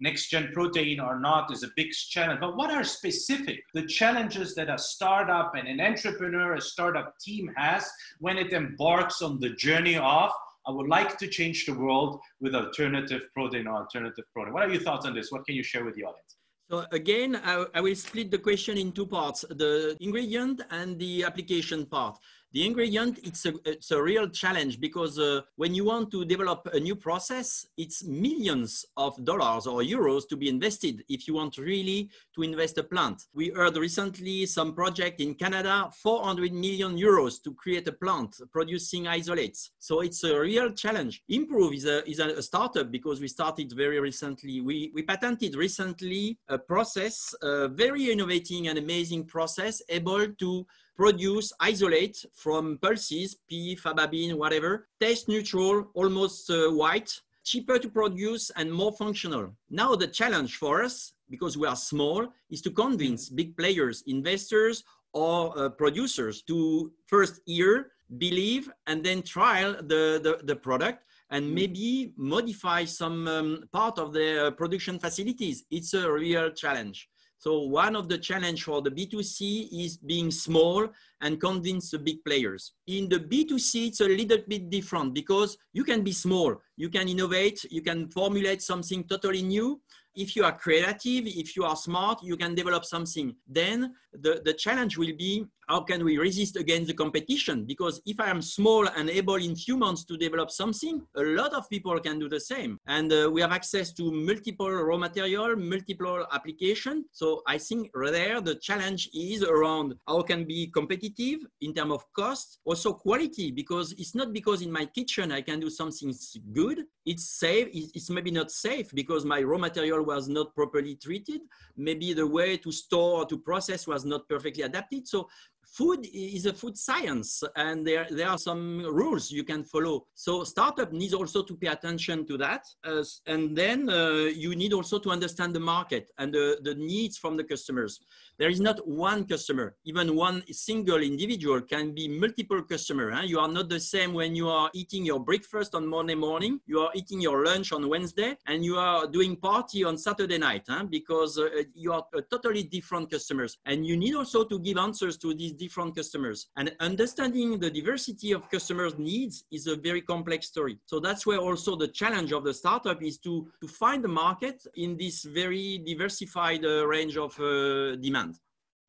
next 0.00 0.28
gen 0.28 0.50
protein 0.52 1.00
or 1.00 1.20
not 1.20 1.52
is 1.52 1.62
a 1.62 1.68
big 1.76 1.90
challenge. 1.92 2.40
But 2.40 2.56
what 2.56 2.70
are 2.70 2.84
specific 2.84 3.60
the 3.74 3.86
challenges 3.86 4.54
that 4.54 4.68
a 4.68 4.78
startup 4.78 5.54
and 5.54 5.68
an 5.68 5.80
entrepreneur, 5.80 6.54
a 6.54 6.60
startup 6.60 7.14
team 7.20 7.50
has 7.56 7.88
when 8.18 8.38
it 8.38 8.52
embarks 8.52 9.22
on 9.22 9.40
the 9.40 9.50
journey 9.50 9.96
of 9.96 10.30
I 10.66 10.70
would 10.70 10.88
like 10.88 11.18
to 11.18 11.28
change 11.28 11.66
the 11.66 11.74
world 11.74 12.20
with 12.40 12.54
alternative 12.54 13.22
protein 13.34 13.66
or 13.66 13.82
alternative 13.82 14.24
protein. 14.32 14.54
What 14.54 14.62
are 14.62 14.70
your 14.70 14.80
thoughts 14.80 15.04
on 15.04 15.14
this? 15.14 15.30
What 15.30 15.44
can 15.44 15.54
you 15.54 15.62
share 15.62 15.84
with 15.84 15.94
the 15.94 16.04
audience? 16.04 16.36
So 16.70 16.86
again, 16.92 17.38
I, 17.44 17.66
I 17.74 17.80
will 17.82 17.94
split 17.94 18.30
the 18.30 18.38
question 18.38 18.78
in 18.78 18.90
two 18.92 19.06
parts, 19.06 19.44
the 19.50 19.94
ingredient 20.00 20.62
and 20.70 20.98
the 20.98 21.24
application 21.24 21.84
part. 21.84 22.18
The 22.54 22.64
ingredient, 22.64 23.18
it's 23.24 23.46
a, 23.46 23.54
it's 23.64 23.90
a 23.90 24.00
real 24.00 24.28
challenge 24.28 24.78
because 24.78 25.18
uh, 25.18 25.40
when 25.56 25.74
you 25.74 25.86
want 25.86 26.12
to 26.12 26.24
develop 26.24 26.68
a 26.72 26.78
new 26.78 26.94
process, 26.94 27.66
it's 27.76 28.04
millions 28.04 28.86
of 28.96 29.12
dollars 29.24 29.66
or 29.66 29.82
euros 29.82 30.28
to 30.28 30.36
be 30.36 30.48
invested 30.48 31.02
if 31.08 31.26
you 31.26 31.34
want 31.34 31.58
really 31.58 32.10
to 32.36 32.42
invest 32.42 32.78
a 32.78 32.84
plant. 32.84 33.24
We 33.34 33.48
heard 33.48 33.76
recently 33.76 34.46
some 34.46 34.72
project 34.72 35.20
in 35.20 35.34
Canada, 35.34 35.90
400 36.00 36.52
million 36.52 36.96
euros 36.96 37.42
to 37.42 37.52
create 37.54 37.88
a 37.88 37.92
plant 37.92 38.40
producing 38.52 39.08
isolates. 39.08 39.72
So 39.80 40.02
it's 40.02 40.22
a 40.22 40.38
real 40.38 40.70
challenge. 40.70 41.24
Improve 41.28 41.74
is 41.74 41.86
a, 41.86 42.08
is 42.08 42.20
a 42.20 42.40
startup 42.40 42.88
because 42.88 43.20
we 43.20 43.26
started 43.26 43.72
very 43.72 43.98
recently. 43.98 44.60
We, 44.60 44.92
we 44.94 45.02
patented 45.02 45.56
recently 45.56 46.38
a 46.46 46.58
process, 46.58 47.34
a 47.42 47.66
very 47.66 48.12
innovating 48.12 48.68
and 48.68 48.78
amazing 48.78 49.24
process 49.24 49.82
able 49.88 50.28
to 50.28 50.64
produce 50.96 51.52
isolate 51.60 52.24
from 52.32 52.78
pulses, 52.80 53.36
pea, 53.48 53.76
faba 53.76 54.10
bean, 54.10 54.38
whatever, 54.38 54.88
taste 55.00 55.28
neutral, 55.28 55.90
almost 55.94 56.50
uh, 56.50 56.70
white, 56.70 57.20
cheaper 57.44 57.78
to 57.78 57.88
produce 57.88 58.50
and 58.56 58.72
more 58.72 58.92
functional. 58.92 59.54
Now 59.70 59.94
the 59.94 60.06
challenge 60.06 60.56
for 60.56 60.82
us, 60.82 61.12
because 61.28 61.58
we 61.58 61.66
are 61.66 61.76
small, 61.76 62.28
is 62.50 62.62
to 62.62 62.70
convince 62.70 63.28
big 63.28 63.56
players, 63.56 64.02
investors, 64.06 64.84
or 65.12 65.56
uh, 65.58 65.68
producers 65.68 66.42
to 66.42 66.90
first 67.06 67.40
hear, 67.46 67.92
believe, 68.18 68.70
and 68.86 69.04
then 69.04 69.22
trial 69.22 69.74
the, 69.74 70.20
the, 70.22 70.40
the 70.44 70.56
product 70.56 71.04
and 71.30 71.44
mm. 71.46 71.52
maybe 71.54 72.12
modify 72.16 72.84
some 72.84 73.28
um, 73.28 73.64
part 73.72 73.98
of 73.98 74.12
the 74.12 74.46
uh, 74.46 74.50
production 74.52 74.98
facilities. 74.98 75.64
It's 75.70 75.94
a 75.94 76.10
real 76.10 76.50
challenge. 76.50 77.08
So 77.38 77.60
one 77.60 77.94
of 77.96 78.08
the 78.08 78.18
challenge 78.18 78.64
for 78.64 78.80
the 78.80 78.90
B2C 78.90 79.68
is 79.84 79.96
being 79.98 80.30
small 80.30 80.88
and 81.24 81.40
convince 81.40 81.90
the 81.90 81.98
big 81.98 82.22
players. 82.24 82.74
In 82.86 83.08
the 83.08 83.18
B2C, 83.18 83.88
it's 83.88 84.00
a 84.00 84.08
little 84.08 84.38
bit 84.46 84.70
different 84.70 85.14
because 85.14 85.56
you 85.72 85.82
can 85.82 86.04
be 86.04 86.12
small. 86.12 86.54
you 86.76 86.88
can 86.88 87.08
innovate, 87.08 87.64
you 87.70 87.82
can 87.82 88.08
formulate 88.08 88.62
something 88.62 89.04
totally 89.04 89.42
new. 89.42 89.80
If 90.16 90.36
you 90.36 90.44
are 90.44 90.56
creative, 90.56 91.26
if 91.26 91.56
you 91.56 91.64
are 91.64 91.76
smart, 91.76 92.22
you 92.22 92.36
can 92.36 92.54
develop 92.54 92.84
something. 92.84 93.34
Then 93.48 93.94
the, 94.12 94.40
the 94.44 94.54
challenge 94.54 94.96
will 94.96 95.16
be 95.16 95.44
how 95.66 95.80
can 95.80 96.04
we 96.04 96.18
resist 96.18 96.56
against 96.56 96.88
the 96.88 96.94
competition? 96.94 97.64
Because 97.64 98.00
if 98.06 98.20
I 98.20 98.28
am 98.28 98.42
small 98.42 98.86
and 98.86 99.08
able 99.08 99.36
in 99.36 99.56
few 99.56 99.76
months 99.76 100.04
to 100.04 100.16
develop 100.16 100.50
something, 100.50 101.02
a 101.16 101.22
lot 101.22 101.54
of 101.54 101.68
people 101.70 101.98
can 102.00 102.18
do 102.18 102.28
the 102.28 102.38
same. 102.38 102.78
And 102.86 103.12
uh, 103.12 103.30
we 103.32 103.40
have 103.40 103.50
access 103.50 103.92
to 103.94 104.12
multiple 104.12 104.70
raw 104.70 104.98
material, 104.98 105.56
multiple 105.56 106.26
application. 106.32 107.06
So 107.12 107.42
I 107.46 107.58
think 107.58 107.90
there 107.94 108.40
the 108.40 108.56
challenge 108.56 109.08
is 109.14 109.42
around 109.42 109.94
how 110.06 110.22
can 110.22 110.44
be 110.44 110.66
competitive 110.68 111.13
in 111.18 111.74
terms 111.74 111.92
of 111.92 112.12
cost, 112.12 112.58
also 112.64 112.92
quality, 112.92 113.50
because 113.50 113.92
it's 113.92 114.14
not 114.14 114.32
because 114.32 114.62
in 114.62 114.70
my 114.70 114.86
kitchen 114.86 115.32
I 115.32 115.42
can 115.42 115.60
do 115.60 115.70
something 115.70 116.14
good. 116.52 116.84
It's 117.06 117.38
safe. 117.38 117.68
It's 117.72 118.10
maybe 118.10 118.30
not 118.30 118.50
safe 118.50 118.90
because 118.94 119.24
my 119.24 119.42
raw 119.42 119.58
material 119.58 120.02
was 120.04 120.28
not 120.28 120.54
properly 120.54 120.96
treated. 120.96 121.42
Maybe 121.76 122.12
the 122.14 122.26
way 122.26 122.56
to 122.58 122.72
store 122.72 123.20
or 123.20 123.26
to 123.26 123.38
process 123.38 123.86
was 123.86 124.04
not 124.04 124.28
perfectly 124.28 124.62
adapted. 124.62 125.06
So 125.06 125.28
food 125.64 126.06
is 126.12 126.46
a 126.46 126.52
food 126.52 126.76
science 126.76 127.42
and 127.56 127.86
there, 127.86 128.06
there 128.10 128.28
are 128.28 128.38
some 128.38 128.84
rules 128.84 129.30
you 129.30 129.44
can 129.44 129.64
follow. 129.64 130.06
So 130.14 130.44
startup 130.44 130.92
needs 130.92 131.14
also 131.14 131.42
to 131.42 131.56
pay 131.56 131.68
attention 131.68 132.26
to 132.26 132.38
that. 132.38 132.64
Uh, 132.84 133.02
and 133.26 133.56
then 133.56 133.88
uh, 133.88 134.30
you 134.34 134.54
need 134.54 134.72
also 134.72 134.98
to 134.98 135.10
understand 135.10 135.54
the 135.54 135.60
market 135.60 136.10
and 136.18 136.32
the, 136.32 136.58
the 136.62 136.74
needs 136.74 137.18
from 137.18 137.36
the 137.36 137.44
customers. 137.44 138.00
There 138.36 138.48
is 138.48 138.60
not 138.60 138.86
one 138.86 139.26
customer, 139.26 139.76
even 139.84 140.16
one 140.16 140.42
single 140.50 141.00
individual 141.02 141.60
can 141.60 141.94
be 141.94 142.08
multiple 142.08 142.62
customer. 142.62 143.12
Huh? 143.12 143.22
You 143.22 143.38
are 143.38 143.46
not 143.48 143.68
the 143.68 143.78
same 143.78 144.12
when 144.12 144.34
you 144.34 144.48
are 144.48 144.70
eating 144.74 145.04
your 145.04 145.20
breakfast 145.20 145.72
on 145.74 145.86
Monday 145.86 146.16
morning, 146.16 146.58
you 146.66 146.80
are 146.80 146.90
eating 146.96 147.20
your 147.20 147.44
lunch 147.44 147.70
on 147.72 147.88
Wednesday, 147.88 148.36
and 148.48 148.64
you 148.64 148.76
are 148.76 149.06
doing 149.06 149.36
party 149.36 149.84
on 149.84 149.96
Saturday 149.96 150.38
night 150.38 150.64
huh? 150.68 150.82
because 150.82 151.38
uh, 151.38 151.48
you 151.74 151.92
are 151.92 152.04
totally 152.28 152.64
different 152.64 153.08
customers. 153.08 153.58
And 153.66 153.86
you 153.86 153.96
need 153.96 154.16
also 154.16 154.42
to 154.42 154.58
give 154.58 154.78
answers 154.78 155.16
to 155.18 155.32
these 155.32 155.52
different 155.52 155.94
customers. 155.94 156.48
And 156.56 156.74
understanding 156.80 157.60
the 157.60 157.70
diversity 157.70 158.32
of 158.32 158.50
customers' 158.50 158.98
needs 158.98 159.44
is 159.52 159.68
a 159.68 159.76
very 159.76 160.00
complex 160.00 160.48
story. 160.48 160.80
So 160.86 160.98
that's 160.98 161.24
where 161.24 161.38
also 161.38 161.76
the 161.76 161.88
challenge 161.88 162.32
of 162.32 162.42
the 162.42 162.52
startup 162.52 163.00
is 163.00 163.18
to, 163.18 163.46
to 163.60 163.68
find 163.68 164.02
the 164.02 164.08
market 164.08 164.66
in 164.74 164.96
this 164.96 165.22
very 165.22 165.78
diversified 165.78 166.64
uh, 166.64 166.84
range 166.86 167.16
of 167.16 167.38
uh, 167.38 167.94
demand. 167.96 168.33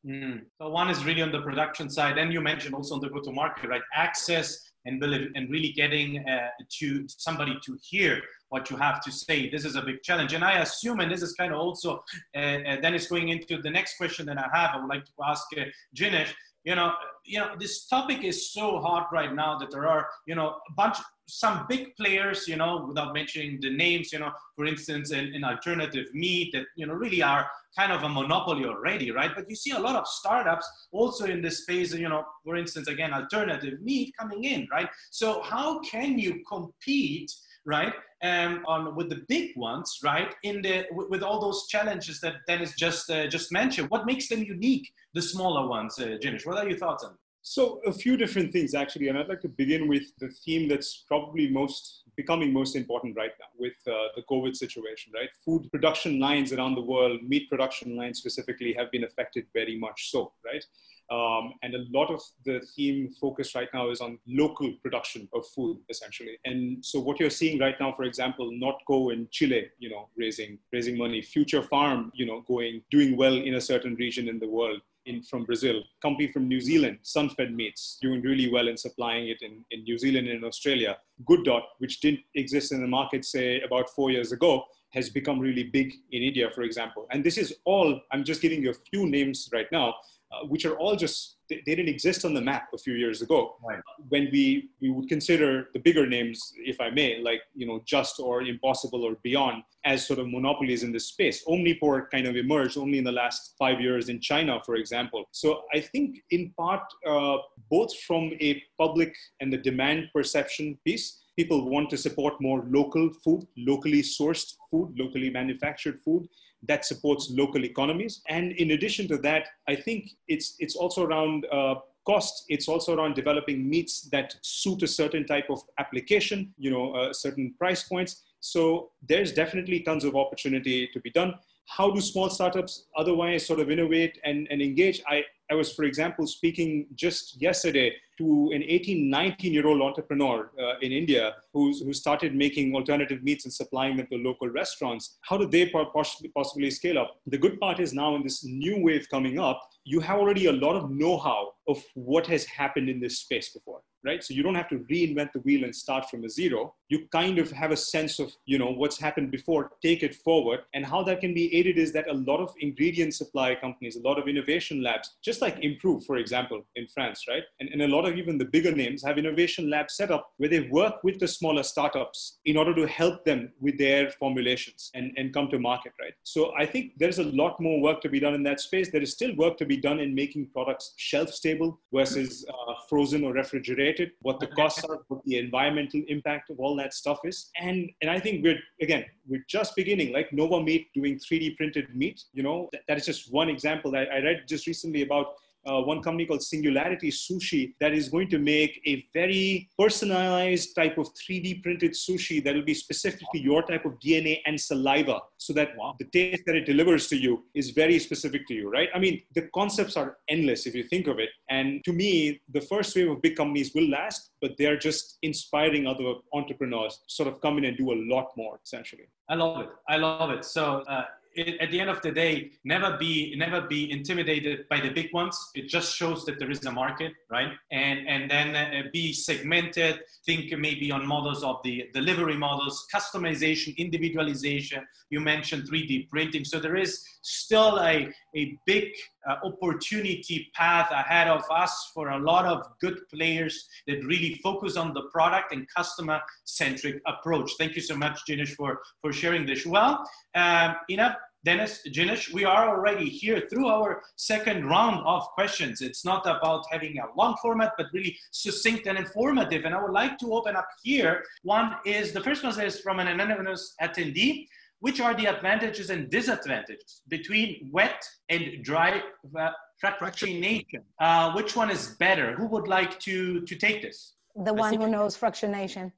Mm. 0.06 0.42
So 0.58 0.68
one 0.68 0.88
is 0.88 1.04
really 1.04 1.22
on 1.22 1.32
the 1.32 1.42
production 1.42 1.90
side, 1.90 2.16
and 2.18 2.32
you 2.32 2.40
mentioned 2.40 2.74
also 2.74 2.94
on 2.94 3.00
the 3.00 3.08
go-to-market, 3.08 3.68
right? 3.68 3.82
Access 3.94 4.70
and 4.84 5.02
and 5.02 5.50
really 5.50 5.72
getting 5.72 6.24
uh, 6.28 6.48
to 6.78 7.06
somebody 7.08 7.58
to 7.64 7.76
hear 7.82 8.22
what 8.50 8.70
you 8.70 8.76
have 8.76 9.02
to 9.02 9.10
say. 9.10 9.50
This 9.50 9.64
is 9.64 9.74
a 9.74 9.82
big 9.82 10.02
challenge, 10.02 10.32
and 10.32 10.44
I 10.44 10.60
assume, 10.60 11.00
and 11.00 11.10
this 11.10 11.22
is 11.22 11.32
kind 11.32 11.52
of 11.52 11.58
also 11.58 12.04
uh, 12.36 12.38
uh, 12.38 12.76
then 12.80 12.94
it's 12.94 13.08
going 13.08 13.30
into 13.30 13.60
the 13.60 13.70
next 13.70 13.96
question 13.96 14.26
that 14.26 14.38
I 14.38 14.48
have. 14.56 14.70
I 14.74 14.80
would 14.80 14.88
like 14.88 15.04
to 15.04 15.12
ask 15.26 15.44
uh, 15.56 15.64
Jinesh. 15.94 16.32
You 16.64 16.74
know, 16.74 16.92
you 17.24 17.38
know, 17.38 17.54
this 17.58 17.86
topic 17.86 18.24
is 18.24 18.52
so 18.52 18.78
hot 18.78 19.08
right 19.12 19.32
now 19.32 19.56
that 19.58 19.70
there 19.70 19.86
are, 19.86 20.08
you 20.26 20.34
know, 20.34 20.48
a 20.68 20.72
bunch 20.76 20.98
some 21.28 21.66
big 21.68 21.94
players, 21.96 22.46
you 22.46 22.56
know, 22.56 22.84
without 22.86 23.12
mentioning 23.12 23.58
the 23.60 23.70
names, 23.70 24.12
you 24.12 24.18
know, 24.18 24.30
for 24.54 24.64
instance, 24.64 25.10
in, 25.10 25.34
in, 25.34 25.44
alternative 25.44 26.06
meat 26.14 26.52
that, 26.52 26.64
you 26.76 26.86
know, 26.86 26.94
really 26.94 27.22
are 27.22 27.48
kind 27.76 27.92
of 27.92 28.04
a 28.04 28.08
monopoly 28.08 28.64
already, 28.64 29.10
right? 29.10 29.32
But 29.34 29.50
you 29.50 29.56
see 29.56 29.72
a 29.72 29.78
lot 29.78 29.96
of 29.96 30.06
startups 30.06 30.68
also 30.92 31.24
in 31.26 31.42
this 31.42 31.62
space, 31.62 31.92
you 31.92 32.08
know, 32.08 32.24
for 32.44 32.56
instance, 32.56 32.88
again, 32.88 33.12
alternative 33.12 33.80
meat 33.82 34.14
coming 34.18 34.44
in, 34.44 34.68
right? 34.70 34.88
So 35.10 35.42
how 35.42 35.80
can 35.80 36.18
you 36.18 36.42
compete, 36.48 37.32
right? 37.64 37.92
Um, 38.22 38.62
on 38.66 38.96
with 38.96 39.10
the 39.10 39.22
big 39.28 39.50
ones, 39.56 39.98
right? 40.02 40.34
In 40.42 40.62
the 40.62 40.86
with, 40.90 41.10
with 41.10 41.22
all 41.22 41.38
those 41.38 41.66
challenges 41.68 42.18
that 42.20 42.36
Denis 42.46 42.74
just 42.74 43.10
uh, 43.10 43.26
just 43.26 43.52
mentioned, 43.52 43.90
what 43.90 44.06
makes 44.06 44.28
them 44.28 44.42
unique? 44.42 44.90
The 45.12 45.20
smaller 45.20 45.68
ones, 45.68 45.98
uh, 45.98 46.16
Jinesh. 46.22 46.46
What 46.46 46.56
are 46.56 46.66
your 46.66 46.78
thoughts 46.78 47.04
on? 47.04 47.14
So 47.48 47.80
a 47.86 47.92
few 47.92 48.16
different 48.16 48.52
things 48.52 48.74
actually, 48.74 49.06
and 49.06 49.16
I'd 49.16 49.28
like 49.28 49.40
to 49.42 49.48
begin 49.48 49.86
with 49.86 50.02
the 50.18 50.28
theme 50.28 50.68
that's 50.68 51.04
probably 51.06 51.48
most 51.48 52.02
becoming 52.16 52.52
most 52.52 52.74
important 52.74 53.16
right 53.16 53.30
now 53.38 53.46
with 53.56 53.76
uh, 53.86 54.08
the 54.16 54.22
COVID 54.28 54.56
situation, 54.56 55.12
right? 55.14 55.28
Food 55.44 55.70
production 55.70 56.18
lines 56.18 56.52
around 56.52 56.74
the 56.74 56.82
world, 56.82 57.20
meat 57.22 57.48
production 57.48 57.94
lines 57.94 58.18
specifically, 58.18 58.72
have 58.72 58.90
been 58.90 59.04
affected 59.04 59.46
very 59.54 59.78
much 59.78 60.10
so, 60.10 60.32
right? 60.44 60.64
Um, 61.08 61.52
and 61.62 61.76
a 61.76 61.84
lot 61.92 62.10
of 62.10 62.20
the 62.44 62.66
theme 62.74 63.10
focus 63.20 63.54
right 63.54 63.68
now 63.72 63.90
is 63.90 64.00
on 64.00 64.18
local 64.26 64.72
production 64.82 65.28
of 65.32 65.46
food, 65.46 65.78
essentially. 65.88 66.38
And 66.44 66.84
so 66.84 66.98
what 66.98 67.20
you're 67.20 67.30
seeing 67.30 67.60
right 67.60 67.76
now, 67.78 67.92
for 67.92 68.02
example, 68.02 68.50
Notco 68.50 69.12
in 69.12 69.28
Chile, 69.30 69.70
you 69.78 69.88
know, 69.88 70.08
raising 70.16 70.58
raising 70.72 70.98
money, 70.98 71.22
Future 71.22 71.62
Farm, 71.62 72.10
you 72.12 72.26
know, 72.26 72.40
going 72.40 72.82
doing 72.90 73.16
well 73.16 73.36
in 73.36 73.54
a 73.54 73.60
certain 73.60 73.94
region 73.94 74.28
in 74.28 74.40
the 74.40 74.48
world 74.48 74.80
in, 75.06 75.22
from 75.22 75.44
Brazil, 75.44 75.82
company 76.02 76.28
from 76.28 76.46
New 76.48 76.60
Zealand, 76.60 76.98
Sunfed 77.02 77.54
Meats, 77.54 77.98
doing 78.02 78.20
really 78.22 78.50
well 78.50 78.68
in 78.68 78.76
supplying 78.76 79.28
it 79.28 79.40
in, 79.42 79.64
in 79.70 79.82
New 79.84 79.98
Zealand 79.98 80.28
and 80.28 80.44
Australia. 80.44 80.98
Good 81.24 81.44
Dot, 81.44 81.62
which 81.78 82.00
didn't 82.00 82.20
exist 82.34 82.72
in 82.72 82.80
the 82.80 82.86
market, 82.86 83.24
say, 83.24 83.60
about 83.60 83.88
four 83.90 84.10
years 84.10 84.32
ago, 84.32 84.64
has 84.90 85.10
become 85.10 85.38
really 85.38 85.64
big 85.64 85.92
in 86.12 86.22
India, 86.22 86.50
for 86.54 86.62
example. 86.62 87.06
And 87.10 87.24
this 87.24 87.38
is 87.38 87.54
all, 87.64 88.00
I'm 88.12 88.24
just 88.24 88.40
giving 88.40 88.62
you 88.62 88.70
a 88.70 88.80
few 88.90 89.06
names 89.06 89.48
right 89.52 89.70
now, 89.72 89.94
uh, 90.32 90.46
which 90.46 90.64
are 90.64 90.76
all 90.76 90.96
just 90.96 91.35
they, 91.48 91.62
they, 91.66 91.74
didn't 91.74 91.88
exist 91.88 92.24
on 92.24 92.34
the 92.34 92.40
map 92.40 92.68
a 92.74 92.78
few 92.78 92.94
years 92.94 93.22
ago. 93.22 93.56
Right. 93.66 93.80
When 94.08 94.28
we 94.32 94.70
we 94.80 94.90
would 94.90 95.08
consider 95.08 95.68
the 95.72 95.78
bigger 95.78 96.06
names, 96.06 96.52
if 96.56 96.80
I 96.80 96.90
may, 96.90 97.20
like 97.20 97.42
you 97.54 97.66
know 97.66 97.82
Just 97.84 98.20
or 98.20 98.42
Impossible 98.42 99.04
or 99.04 99.16
Beyond, 99.22 99.62
as 99.84 100.06
sort 100.06 100.18
of 100.18 100.28
monopolies 100.28 100.82
in 100.82 100.92
this 100.92 101.06
space. 101.06 101.44
OmniPork 101.46 102.10
kind 102.10 102.26
of 102.26 102.36
emerged 102.36 102.76
only 102.76 102.98
in 102.98 103.04
the 103.04 103.12
last 103.12 103.54
five 103.58 103.80
years 103.80 104.08
in 104.08 104.20
China, 104.20 104.60
for 104.64 104.76
example. 104.76 105.24
So 105.32 105.62
I 105.74 105.80
think 105.80 106.22
in 106.30 106.52
part 106.58 106.82
uh, 107.06 107.38
both 107.70 107.96
from 108.00 108.32
a 108.40 108.62
public 108.78 109.14
and 109.40 109.52
the 109.52 109.58
demand 109.58 110.10
perception 110.12 110.78
piece 110.84 111.22
people 111.36 111.68
want 111.68 111.90
to 111.90 111.98
support 111.98 112.40
more 112.40 112.64
local 112.66 113.10
food, 113.22 113.46
locally 113.58 114.02
sourced 114.02 114.54
food, 114.70 114.94
locally 114.96 115.28
manufactured 115.28 116.00
food 116.00 116.26
that 116.62 116.84
supports 116.84 117.30
local 117.30 117.64
economies. 117.64 118.22
And 118.28 118.52
in 118.52 118.72
addition 118.72 119.08
to 119.08 119.18
that, 119.18 119.48
I 119.68 119.76
think 119.76 120.10
it's, 120.28 120.56
it's 120.58 120.76
also 120.76 121.04
around 121.04 121.46
uh, 121.52 121.76
cost. 122.06 122.44
It's 122.48 122.68
also 122.68 122.96
around 122.96 123.14
developing 123.14 123.68
meats 123.68 124.08
that 124.12 124.34
suit 124.42 124.82
a 124.82 124.86
certain 124.86 125.26
type 125.26 125.46
of 125.50 125.60
application, 125.78 126.54
you 126.56 126.70
know, 126.70 126.92
uh, 126.92 127.12
certain 127.12 127.54
price 127.58 127.82
points. 127.82 128.22
So 128.40 128.90
there's 129.06 129.32
definitely 129.32 129.80
tons 129.80 130.04
of 130.04 130.16
opportunity 130.16 130.88
to 130.92 131.00
be 131.00 131.10
done. 131.10 131.34
How 131.68 131.90
do 131.90 132.00
small 132.00 132.30
startups 132.30 132.86
otherwise 132.96 133.44
sort 133.44 133.58
of 133.58 133.70
innovate 133.70 134.18
and, 134.24 134.46
and 134.50 134.62
engage? 134.62 135.02
I, 135.08 135.24
I 135.50 135.54
was, 135.54 135.72
for 135.72 135.84
example, 135.84 136.26
speaking 136.26 136.86
just 136.94 137.40
yesterday 137.42 137.92
to 138.18 138.50
an 138.54 138.62
18, 138.62 139.08
19 139.08 139.52
year 139.52 139.66
old 139.66 139.82
entrepreneur 139.82 140.50
uh, 140.60 140.78
in 140.80 140.92
India 140.92 141.34
who's, 141.52 141.80
who 141.80 141.92
started 141.92 142.34
making 142.34 142.74
alternative 142.74 143.22
meats 143.22 143.44
and 143.44 143.52
supplying 143.52 143.96
them 143.96 144.06
to 144.08 144.16
local 144.16 144.48
restaurants. 144.48 145.18
How 145.22 145.36
do 145.36 145.46
they 145.46 145.66
possibly, 145.68 146.30
possibly 146.34 146.70
scale 146.70 146.98
up? 146.98 147.16
The 147.26 147.38
good 147.38 147.60
part 147.60 147.80
is 147.80 147.92
now 147.92 148.14
in 148.16 148.22
this 148.22 148.44
new 148.44 148.82
wave 148.82 149.08
coming 149.10 149.38
up, 149.38 149.68
you 149.84 150.00
have 150.00 150.18
already 150.18 150.46
a 150.46 150.52
lot 150.52 150.76
of 150.76 150.90
know 150.90 151.18
how 151.18 151.52
of 151.68 151.82
what 151.94 152.26
has 152.26 152.44
happened 152.44 152.88
in 152.88 153.00
this 153.00 153.18
space 153.18 153.50
before 153.50 153.80
right? 154.06 154.22
So 154.22 154.32
you 154.32 154.42
don't 154.42 154.54
have 154.54 154.68
to 154.68 154.78
reinvent 154.90 155.32
the 155.32 155.40
wheel 155.40 155.64
and 155.64 155.74
start 155.74 156.08
from 156.08 156.24
a 156.24 156.30
zero. 156.30 156.74
You 156.88 157.06
kind 157.10 157.38
of 157.38 157.50
have 157.50 157.72
a 157.72 157.76
sense 157.76 158.20
of, 158.20 158.32
you 158.46 158.56
know, 158.56 158.70
what's 158.70 158.98
happened 158.98 159.32
before, 159.32 159.72
take 159.82 160.02
it 160.04 160.14
forward. 160.14 160.60
And 160.74 160.86
how 160.86 161.02
that 161.02 161.20
can 161.20 161.34
be 161.34 161.54
aided 161.54 161.76
is 161.76 161.92
that 161.92 162.08
a 162.08 162.14
lot 162.14 162.38
of 162.38 162.54
ingredient 162.60 163.14
supply 163.14 163.56
companies, 163.56 163.96
a 163.96 164.00
lot 164.08 164.18
of 164.18 164.28
innovation 164.28 164.82
labs, 164.82 165.16
just 165.22 165.42
like 165.42 165.58
Improve, 165.58 166.04
for 166.04 166.16
example, 166.16 166.62
in 166.76 166.86
France, 166.86 167.24
right? 167.28 167.42
And, 167.58 167.68
and 167.70 167.82
a 167.82 167.88
lot 167.88 168.05
of 168.06 168.16
even 168.16 168.38
the 168.38 168.44
bigger 168.44 168.72
names 168.72 169.02
have 169.04 169.18
innovation 169.18 169.70
labs 169.70 169.96
set 169.96 170.10
up 170.10 170.32
where 170.38 170.48
they 170.48 170.68
work 170.70 171.02
with 171.02 171.18
the 171.18 171.28
smaller 171.28 171.62
startups 171.62 172.38
in 172.44 172.56
order 172.56 172.74
to 172.74 172.86
help 172.86 173.24
them 173.24 173.52
with 173.60 173.78
their 173.78 174.10
formulations 174.10 174.90
and, 174.94 175.12
and 175.16 175.32
come 175.32 175.48
to 175.48 175.58
market, 175.58 175.92
right? 176.00 176.12
So 176.22 176.52
I 176.56 176.66
think 176.66 176.92
there's 176.98 177.18
a 177.18 177.24
lot 177.24 177.60
more 177.60 177.80
work 177.80 178.00
to 178.02 178.08
be 178.08 178.20
done 178.20 178.34
in 178.34 178.42
that 178.44 178.60
space. 178.60 178.90
There 178.90 179.02
is 179.02 179.12
still 179.12 179.34
work 179.36 179.56
to 179.58 179.66
be 179.66 179.76
done 179.76 180.00
in 180.00 180.14
making 180.14 180.48
products 180.52 180.94
shelf 180.96 181.30
stable 181.30 181.80
versus 181.92 182.44
uh, 182.48 182.74
frozen 182.88 183.24
or 183.24 183.32
refrigerated 183.32 184.12
what 184.20 184.40
the 184.40 184.46
costs 184.48 184.84
are, 184.84 184.98
what 185.08 185.24
the 185.24 185.38
environmental 185.38 186.02
impact 186.08 186.50
of 186.50 186.58
all 186.60 186.76
that 186.76 186.94
stuff 186.94 187.20
is. 187.24 187.50
And 187.60 187.90
and 188.00 188.10
I 188.10 188.18
think 188.18 188.44
we're 188.44 188.58
again 188.80 189.04
we're 189.28 189.44
just 189.48 189.74
beginning. 189.76 190.12
Like 190.12 190.32
Nova 190.32 190.62
Meat 190.62 190.88
doing 190.94 191.18
3D 191.18 191.56
printed 191.56 191.94
meat. 191.94 192.22
You 192.32 192.42
know 192.42 192.68
that, 192.72 192.82
that 192.88 192.96
is 192.98 193.06
just 193.06 193.32
one 193.32 193.48
example. 193.48 193.96
I, 193.96 194.04
I 194.04 194.18
read 194.20 194.44
just 194.48 194.66
recently 194.66 195.02
about 195.02 195.26
uh, 195.66 195.80
one 195.82 196.02
company 196.02 196.26
called 196.26 196.42
Singularity 196.42 197.10
Sushi 197.10 197.74
that 197.80 197.92
is 197.92 198.08
going 198.08 198.28
to 198.30 198.38
make 198.38 198.80
a 198.86 199.06
very 199.12 199.68
personalized 199.78 200.74
type 200.74 200.98
of 200.98 201.08
3D 201.14 201.62
printed 201.62 201.92
sushi 201.92 202.42
that 202.44 202.54
will 202.54 202.64
be 202.64 202.74
specifically 202.74 203.40
your 203.40 203.62
type 203.62 203.84
of 203.84 203.92
DNA 204.04 204.40
and 204.46 204.60
saliva 204.60 205.20
so 205.38 205.52
that 205.52 205.76
wow. 205.76 205.94
the 205.98 206.06
taste 206.06 206.42
that 206.46 206.56
it 206.56 206.66
delivers 206.66 207.08
to 207.08 207.16
you 207.16 207.44
is 207.54 207.70
very 207.70 207.98
specific 207.98 208.46
to 208.48 208.54
you, 208.54 208.70
right? 208.70 208.88
I 208.94 208.98
mean, 208.98 209.22
the 209.34 209.42
concepts 209.54 209.96
are 209.96 210.18
endless 210.28 210.66
if 210.66 210.74
you 210.74 210.84
think 210.84 211.06
of 211.06 211.18
it. 211.18 211.30
And 211.48 211.84
to 211.84 211.92
me, 211.92 212.40
the 212.52 212.60
first 212.60 212.94
wave 212.96 213.10
of 213.10 213.22
big 213.22 213.36
companies 213.36 213.72
will 213.74 213.88
last, 213.88 214.30
but 214.40 214.52
they're 214.58 214.78
just 214.78 215.18
inspiring 215.22 215.86
other 215.86 216.14
entrepreneurs 216.32 217.00
sort 217.06 217.28
of 217.28 217.40
come 217.40 217.58
in 217.58 217.64
and 217.64 217.76
do 217.76 217.92
a 217.92 217.98
lot 218.14 218.28
more 218.36 218.58
essentially. 218.64 219.08
I 219.28 219.34
love 219.34 219.60
it. 219.60 219.68
I 219.88 219.96
love 219.96 220.30
it. 220.30 220.44
So 220.44 220.84
uh, 220.88 221.04
at 221.38 221.70
the 221.70 221.80
end 221.80 221.90
of 221.90 222.00
the 222.02 222.10
day, 222.10 222.52
never 222.64 222.96
be 222.96 223.34
never 223.36 223.60
be 223.62 223.90
intimidated 223.90 224.68
by 224.68 224.80
the 224.80 224.90
big 224.90 225.12
ones. 225.12 225.36
It 225.54 225.68
just 225.68 225.94
shows 225.94 226.24
that 226.26 226.38
there 226.38 226.50
is 226.50 226.64
a 226.64 226.72
market, 226.72 227.12
right? 227.30 227.52
And 227.70 228.08
and 228.08 228.30
then 228.30 228.56
uh, 228.56 228.88
be 228.92 229.12
segmented. 229.12 230.00
Think 230.24 230.56
maybe 230.58 230.90
on 230.90 231.06
models 231.06 231.42
of 231.42 231.56
the 231.64 231.88
delivery 231.92 232.36
models, 232.36 232.86
customization, 232.94 233.76
individualization. 233.76 234.86
You 235.10 235.20
mentioned 235.20 235.68
3D 235.68 236.08
printing, 236.08 236.44
so 236.44 236.58
there 236.58 236.76
is 236.76 237.04
still 237.22 237.80
a 237.80 238.12
a 238.36 238.58
big 238.66 238.84
uh, 239.28 239.36
opportunity 239.44 240.50
path 240.54 240.90
ahead 240.90 241.28
of 241.28 241.42
us 241.50 241.90
for 241.94 242.10
a 242.10 242.18
lot 242.18 242.44
of 242.44 242.66
good 242.80 242.98
players 243.12 243.68
that 243.86 244.04
really 244.04 244.34
focus 244.42 244.76
on 244.76 244.92
the 244.94 245.02
product 245.12 245.52
and 245.52 245.66
customer 245.74 246.20
centric 246.44 247.00
approach. 247.06 247.52
Thank 247.58 247.74
you 247.76 247.82
so 247.82 247.96
much, 247.96 248.20
Jinesh, 248.28 248.54
for 248.54 248.80
for 249.00 249.12
sharing 249.12 249.46
this. 249.46 249.66
Well, 249.66 250.08
um, 250.34 250.76
Einav 250.90 251.16
Denis, 251.46 251.82
Jinesh, 251.86 252.32
we 252.32 252.44
are 252.44 252.68
already 252.68 253.08
here 253.08 253.46
through 253.48 253.68
our 253.68 254.02
second 254.16 254.66
round 254.66 255.06
of 255.06 255.22
questions. 255.28 255.80
It's 255.80 256.04
not 256.04 256.26
about 256.26 256.64
having 256.72 256.98
a 256.98 257.06
long 257.16 257.36
format, 257.40 257.74
but 257.78 257.86
really 257.92 258.18
succinct 258.32 258.88
and 258.88 258.98
informative. 258.98 259.64
And 259.64 259.72
I 259.72 259.80
would 259.80 259.92
like 259.92 260.18
to 260.18 260.34
open 260.34 260.56
up 260.56 260.66
here. 260.82 261.22
One 261.44 261.76
is 261.84 262.12
the 262.12 262.20
first 262.20 262.42
one 262.42 262.60
is 262.60 262.80
from 262.80 262.98
an 262.98 263.06
anonymous 263.06 263.76
attendee. 263.80 264.48
Which 264.80 265.00
are 265.00 265.14
the 265.14 265.26
advantages 265.26 265.90
and 265.90 266.10
disadvantages 266.10 267.02
between 267.08 267.70
wet 267.72 268.02
and 268.28 268.62
dry 268.62 269.02
uh, 269.38 269.50
fractionation? 269.82 270.82
Uh, 271.00 271.32
which 271.32 271.56
one 271.56 271.70
is 271.70 271.96
better? 271.98 272.34
Who 272.34 272.46
would 272.48 272.68
like 272.68 272.98
to, 273.00 273.40
to 273.42 273.54
take 273.56 273.82
this? 273.82 274.12
the 274.44 274.52
one 274.52 274.74
who 274.74 274.86
knows 274.86 275.16
fractionation. 275.16 275.90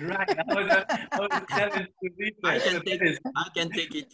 right. 0.00 0.28
I, 0.28 0.54
was, 0.54 0.84
I, 1.12 1.20
was 1.20 1.28
I, 2.42 2.58
can 2.58 2.82
take, 2.82 3.00
I 3.36 3.48
can 3.54 3.70
take 3.70 3.94
it 3.94 4.12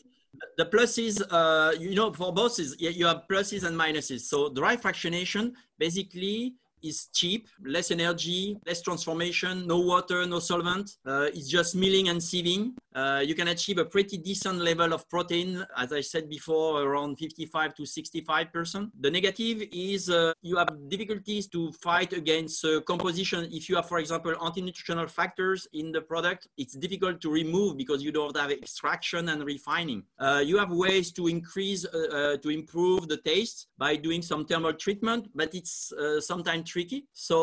the 0.57 0.67
pluses, 0.67 1.23
uh, 1.31 1.73
you 1.79 1.95
know, 1.95 2.13
for 2.13 2.33
both 2.33 2.59
is 2.59 2.77
you 2.79 3.07
have 3.07 3.23
pluses 3.31 3.65
and 3.65 3.79
minuses. 3.79 4.21
So 4.23 4.53
dry 4.53 4.77
fractionation 4.77 5.53
basically 5.79 6.55
is 6.83 7.09
cheap, 7.13 7.49
less 7.65 7.91
energy, 7.91 8.59
less 8.67 8.83
transformation, 8.83 9.67
no 9.67 9.79
water, 9.79 10.27
no 10.27 10.39
solvent. 10.39 10.97
Uh, 11.07 11.29
it's 11.35 11.49
just 11.49 11.75
milling 11.75 12.09
and 12.09 12.21
sieving. 12.21 12.73
Uh, 12.95 13.23
you 13.25 13.35
can 13.35 13.49
achieve 13.49 13.79
a 13.79 13.85
pretty 13.85 14.19
decent 14.19 14.59
level 14.59 14.93
of 14.93 15.09
protein, 15.09 15.65
as 15.79 15.93
I 15.93 16.01
said 16.03 16.29
before, 16.29 16.83
around 16.83 17.17
55 17.17 17.75
to 17.77 17.83
65%. 17.83 18.91
The 19.01 19.11
negative 19.11 19.63
is 19.73 20.11
uh, 20.11 20.33
you 20.43 20.57
have 20.57 20.69
difficulties 20.89 21.47
to 21.49 21.73
fight 21.73 22.13
against 22.13 22.65
uh, 22.65 22.81
composition. 22.83 23.49
If 23.51 23.69
you 23.69 23.77
have, 23.77 23.89
for 23.89 23.99
example, 23.99 24.35
anti-nutritional 24.45 25.09
factors 25.09 25.67
in 25.73 25.91
the 25.91 26.03
product, 26.03 26.49
it's 26.59 26.75
difficult 26.75 27.21
to 27.23 27.31
remove 27.31 27.77
because 27.77 28.03
you 28.03 28.13
don't 28.13 28.37
have 28.37 28.51
extraction 28.51 29.31
and 29.31 29.43
refining. 29.45 30.03
Uh, 30.19 30.43
you 30.45 30.59
have 30.59 30.71
ways 30.71 31.13
to 31.13 31.29
increase, 31.29 31.87
uh, 31.87 32.37
to 32.43 32.51
improve 32.51 33.09
the 33.09 33.17
taste 33.19 33.69
by 33.79 33.97
doing 33.97 34.21
some 34.21 34.45
thermal 34.45 34.75
treatment, 34.75 35.29
but 35.35 35.55
it's 35.55 35.93
sometimes 36.21 36.71
tricky. 36.73 37.01
So 37.13 37.37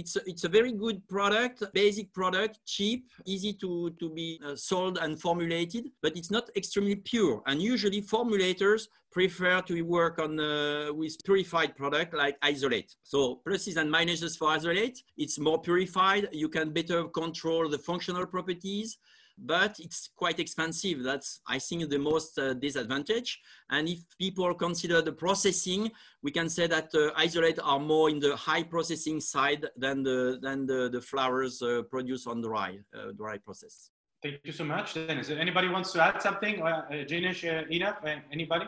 it's 0.00 0.14
it's 0.30 0.44
a 0.44 0.52
very 0.58 0.72
good 0.84 0.98
product, 1.14 1.56
basic 1.72 2.12
product, 2.12 2.54
cheap, 2.74 3.00
easy 3.34 3.52
to 3.62 3.70
to 4.00 4.06
be 4.18 4.28
uh, 4.46 4.56
sold 4.56 4.98
and 5.02 5.12
formulated, 5.26 5.84
but 6.02 6.12
it's 6.18 6.30
not 6.36 6.44
extremely 6.60 6.96
pure. 6.96 7.34
And 7.48 7.56
usually 7.74 8.00
formulators 8.14 8.82
prefer 9.18 9.60
to 9.68 9.74
work 9.82 10.18
on 10.18 10.32
uh, 10.40 10.92
with 11.00 11.14
purified 11.24 11.70
product 11.76 12.10
like 12.22 12.36
isolate. 12.52 12.90
So 13.12 13.18
pluses 13.44 13.76
and 13.80 13.88
minuses 13.98 14.32
for 14.38 14.48
isolate, 14.58 14.98
it's 15.22 15.38
more 15.38 15.60
purified. 15.68 16.28
You 16.32 16.48
can 16.48 16.72
better 16.72 17.00
control 17.22 17.68
the 17.68 17.78
functional 17.90 18.26
properties 18.26 18.98
but 19.38 19.78
it's 19.78 20.10
quite 20.16 20.38
expensive. 20.38 21.02
That's, 21.02 21.40
I 21.46 21.58
think, 21.58 21.88
the 21.88 21.98
most 21.98 22.38
uh, 22.38 22.54
disadvantage. 22.54 23.40
And 23.70 23.88
if 23.88 24.00
people 24.18 24.52
consider 24.54 25.02
the 25.02 25.12
processing, 25.12 25.90
we 26.22 26.30
can 26.30 26.48
say 26.48 26.66
that 26.66 26.94
uh, 26.94 27.10
isolate 27.16 27.58
are 27.62 27.80
more 27.80 28.10
in 28.10 28.20
the 28.20 28.36
high 28.36 28.62
processing 28.62 29.20
side 29.20 29.66
than 29.76 30.02
the, 30.02 30.38
than 30.40 30.66
the, 30.66 30.88
the 30.90 31.00
flours 31.00 31.62
uh, 31.62 31.82
produced 31.90 32.26
on 32.26 32.40
dry, 32.40 32.78
uh, 32.94 33.12
dry 33.12 33.38
process. 33.38 33.90
Thank 34.22 34.40
you 34.44 34.52
so 34.52 34.64
much, 34.64 34.94
Denis. 34.94 35.30
Anybody 35.30 35.68
wants 35.68 35.92
to 35.92 36.02
add 36.02 36.22
something? 36.22 36.62
Uh, 36.62 36.82
Jinesh, 36.90 37.42
uh, 37.42 37.66
Ina, 37.68 37.98
uh, 38.06 38.08
anybody? 38.30 38.66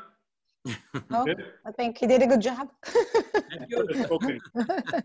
oh, 1.12 1.26
I 1.66 1.72
think 1.72 1.98
he 1.98 2.06
did 2.06 2.22
a 2.22 2.26
good 2.26 2.40
job. 2.40 2.70
okay. 4.10 4.40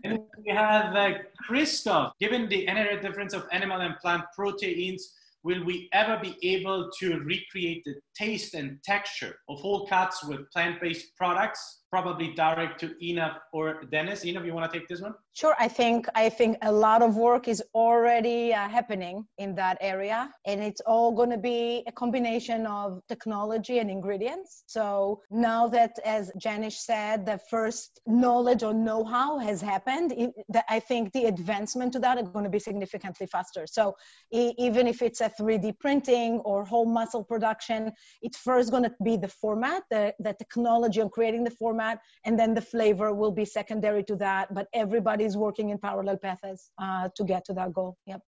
and 0.04 0.20
we 0.44 0.52
have 0.52 0.96
uh, 0.96 1.18
Christoph. 1.46 2.14
Given 2.18 2.48
the 2.48 2.66
inherent 2.66 3.02
difference 3.02 3.34
of 3.34 3.46
animal 3.52 3.80
and 3.80 3.96
plant 3.98 4.24
proteins, 4.34 5.12
will 5.42 5.64
we 5.64 5.88
ever 5.92 6.18
be 6.22 6.36
able 6.42 6.90
to 6.98 7.18
recreate 7.20 7.82
the 7.84 7.94
taste 8.14 8.54
and 8.54 8.78
texture 8.84 9.36
of 9.48 9.60
whole 9.60 9.86
cuts 9.86 10.24
with 10.24 10.50
plant-based 10.50 11.16
products? 11.16 11.79
Probably 11.90 12.28
direct 12.34 12.78
to 12.80 12.94
Ina 13.04 13.42
or 13.52 13.82
Denis. 13.90 14.24
Ina, 14.24 14.44
you 14.44 14.54
want 14.54 14.70
to 14.70 14.78
take 14.78 14.86
this 14.86 15.00
one? 15.00 15.14
Sure. 15.32 15.56
I 15.58 15.66
think 15.66 16.06
I 16.14 16.28
think 16.28 16.56
a 16.62 16.70
lot 16.70 17.02
of 17.02 17.16
work 17.16 17.48
is 17.48 17.62
already 17.74 18.52
uh, 18.52 18.68
happening 18.68 19.26
in 19.38 19.54
that 19.56 19.76
area, 19.80 20.30
and 20.44 20.62
it's 20.62 20.80
all 20.82 21.10
going 21.12 21.30
to 21.30 21.38
be 21.38 21.82
a 21.88 21.92
combination 21.92 22.66
of 22.66 23.00
technology 23.08 23.78
and 23.78 23.90
ingredients. 23.90 24.62
So 24.66 25.22
now 25.30 25.66
that, 25.68 25.98
as 26.04 26.30
Jinesh 26.38 26.78
said, 26.90 27.26
the 27.26 27.38
first 27.50 28.00
knowledge 28.06 28.62
or 28.62 28.74
know-how 28.74 29.38
has 29.38 29.60
happened, 29.60 30.12
it, 30.12 30.30
the, 30.48 30.62
I 30.72 30.78
think 30.78 31.12
the 31.12 31.24
advancement 31.24 31.92
to 31.94 31.98
that 32.00 32.18
is 32.18 32.28
going 32.28 32.44
to 32.44 32.50
be 32.50 32.60
significantly 32.60 33.26
faster. 33.26 33.66
So 33.66 33.96
even 34.30 34.86
if 34.86 35.02
it's 35.02 35.20
a 35.20 35.30
3D 35.30 35.78
printing 35.80 36.38
or 36.40 36.64
whole 36.64 36.86
muscle 36.86 37.24
production, 37.24 37.92
it's 38.22 38.38
first 38.38 38.70
going 38.70 38.84
to 38.84 38.94
be 39.02 39.16
the 39.16 39.28
format, 39.28 39.82
the, 39.90 40.14
the 40.20 40.34
technology 40.34 41.00
of 41.00 41.10
creating 41.10 41.44
the 41.44 41.50
format, 41.50 41.79
and 42.26 42.38
then 42.38 42.54
the 42.54 42.60
flavor 42.72 43.08
will 43.20 43.34
be 43.40 43.44
secondary 43.44 44.04
to 44.04 44.16
that. 44.16 44.44
But 44.56 44.66
everybody's 44.72 45.36
working 45.36 45.70
in 45.70 45.78
parallel 45.78 46.18
paths 46.18 46.70
uh, 46.84 47.08
to 47.16 47.22
get 47.24 47.44
to 47.46 47.52
that 47.54 47.72
goal. 47.72 47.96
Yep. 48.06 48.20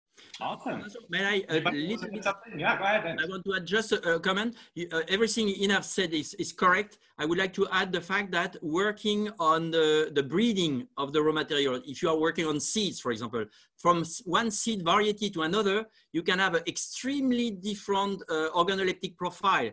Awesome. 0.41 0.85
May 1.09 1.25
I 1.25 1.45
a 1.49 1.61
little 1.61 2.11
bit? 2.11 2.27
Yeah, 2.57 2.79
go 2.79 2.85
ahead. 2.85 3.05
Then. 3.05 3.19
I 3.21 3.27
want 3.27 3.45
to 3.47 3.55
add 3.57 3.67
just 3.67 3.93
a, 3.93 4.17
a 4.17 4.21
comment. 4.21 4.55
Uh, 4.79 5.01
everything 5.09 5.49
Ina 5.49 5.83
said 5.83 6.13
is, 6.13 6.35
is 6.35 6.53
correct. 6.53 6.99
I 7.19 7.25
would 7.27 7.39
like 7.39 7.55
to 7.55 7.67
add 7.73 7.93
the 7.93 8.01
fact 8.01 8.31
that 8.33 8.57
working 8.63 9.31
on 9.39 9.71
the, 9.71 10.11
the 10.13 10.23
breeding 10.23 10.87
of 10.97 11.13
the 11.13 11.23
raw 11.23 11.33
material, 11.33 11.81
if 11.87 12.03
you 12.03 12.09
are 12.09 12.19
working 12.19 12.47
on 12.47 12.61
seeds, 12.61 13.01
for 13.01 13.13
example, 13.13 13.45
from 13.79 14.05
one 14.25 14.51
seed 14.51 14.83
variety 14.83 15.31
to 15.31 15.43
another, 15.43 15.87
you 16.13 16.23
can 16.23 16.39
have 16.39 16.55
an 16.55 16.63
extremely 16.67 17.51
different 17.51 18.23
uh, 18.29 18.49
organoleptic 18.55 19.17
profile. 19.17 19.71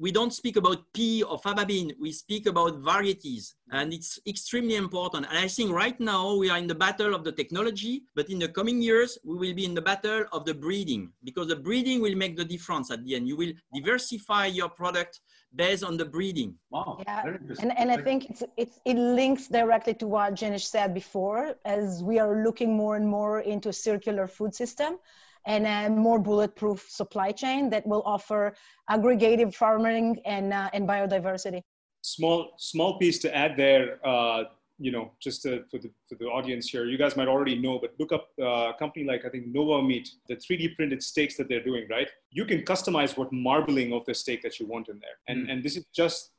We 0.00 0.12
don't 0.12 0.32
speak 0.32 0.56
about 0.56 0.78
pea 0.94 1.22
or 1.22 1.38
faba 1.38 1.66
bean, 1.66 1.92
we 2.00 2.12
speak 2.12 2.46
about 2.46 2.78
varieties, 2.78 3.54
and 3.70 3.92
it's 3.92 4.18
extremely 4.26 4.76
important. 4.76 5.26
And 5.28 5.38
I 5.38 5.48
think 5.48 5.72
right 5.72 5.98
now 6.00 6.34
we 6.34 6.48
are 6.50 6.58
in 6.58 6.66
the 6.66 6.74
battle 6.74 7.14
of 7.14 7.24
the 7.24 7.32
technology, 7.32 8.04
but 8.14 8.30
in 8.30 8.38
the 8.38 8.48
coming 8.48 8.80
years, 8.80 9.18
we 9.24 9.36
will 9.36 9.54
be 9.54 9.64
in 9.64 9.74
the 9.74 9.82
battle 9.82 10.24
of 10.32 10.44
the 10.44 10.54
breeding, 10.54 11.12
because 11.24 11.48
the 11.48 11.56
breeding 11.56 12.00
will 12.00 12.14
make 12.14 12.36
the 12.36 12.44
difference 12.44 12.90
at 12.90 13.04
the 13.04 13.16
end. 13.16 13.28
You 13.28 13.36
will 13.36 13.52
diversify 13.74 14.46
your 14.46 14.68
product 14.68 15.20
based 15.54 15.82
on 15.82 15.96
the 15.96 16.04
breeding. 16.04 16.54
Wow. 16.70 17.02
Yeah. 17.06 17.36
And, 17.60 17.76
and 17.78 17.90
I 17.90 17.96
think 17.96 18.30
it's, 18.30 18.42
it's, 18.56 18.80
it 18.84 18.96
links 18.96 19.48
directly 19.48 19.94
to 19.94 20.06
what 20.06 20.34
Jinesh 20.34 20.66
said 20.66 20.94
before, 20.94 21.54
as 21.64 22.02
we 22.02 22.18
are 22.18 22.44
looking 22.44 22.76
more 22.76 22.96
and 22.96 23.08
more 23.08 23.40
into 23.40 23.70
a 23.70 23.72
circular 23.72 24.26
food 24.26 24.54
system 24.54 24.98
and 25.46 25.66
a 25.66 25.88
more 25.90 26.18
bulletproof 26.18 26.86
supply 26.88 27.32
chain 27.32 27.70
that 27.70 27.86
will 27.86 28.02
offer 28.04 28.54
aggregative 28.90 29.54
farming 29.54 30.18
and, 30.24 30.52
uh, 30.52 30.70
and 30.72 30.88
biodiversity. 30.88 31.62
Small, 32.02 32.52
small 32.58 32.98
piece 32.98 33.18
to 33.20 33.34
add 33.34 33.56
there. 33.56 33.98
Uh, 34.06 34.44
you 34.80 34.92
know, 34.92 35.10
just 35.20 35.42
to, 35.42 35.64
for, 35.70 35.78
the, 35.78 35.90
for 36.08 36.14
the 36.14 36.26
audience 36.26 36.70
here, 36.70 36.84
you 36.84 36.96
guys 36.96 37.16
might 37.16 37.26
already 37.26 37.56
know, 37.58 37.78
but 37.80 37.94
look 37.98 38.12
up 38.12 38.28
uh, 38.40 38.70
a 38.70 38.74
company 38.78 39.04
like, 39.04 39.24
I 39.24 39.28
think, 39.28 39.48
Nova 39.48 39.82
Meat, 39.82 40.08
the 40.28 40.36
3D 40.36 40.76
printed 40.76 41.02
steaks 41.02 41.36
that 41.36 41.48
they're 41.48 41.62
doing, 41.62 41.86
right? 41.90 42.08
You 42.30 42.44
can 42.44 42.62
customize 42.62 43.16
what 43.16 43.32
marbling 43.32 43.92
of 43.92 44.04
the 44.04 44.14
steak 44.14 44.40
that 44.42 44.60
you 44.60 44.66
want 44.66 44.88
in 44.88 45.00
there. 45.00 45.18
And, 45.26 45.46
mm. 45.46 45.52
and 45.52 45.64
this 45.64 45.76
is 45.76 45.84
just, 45.92 46.30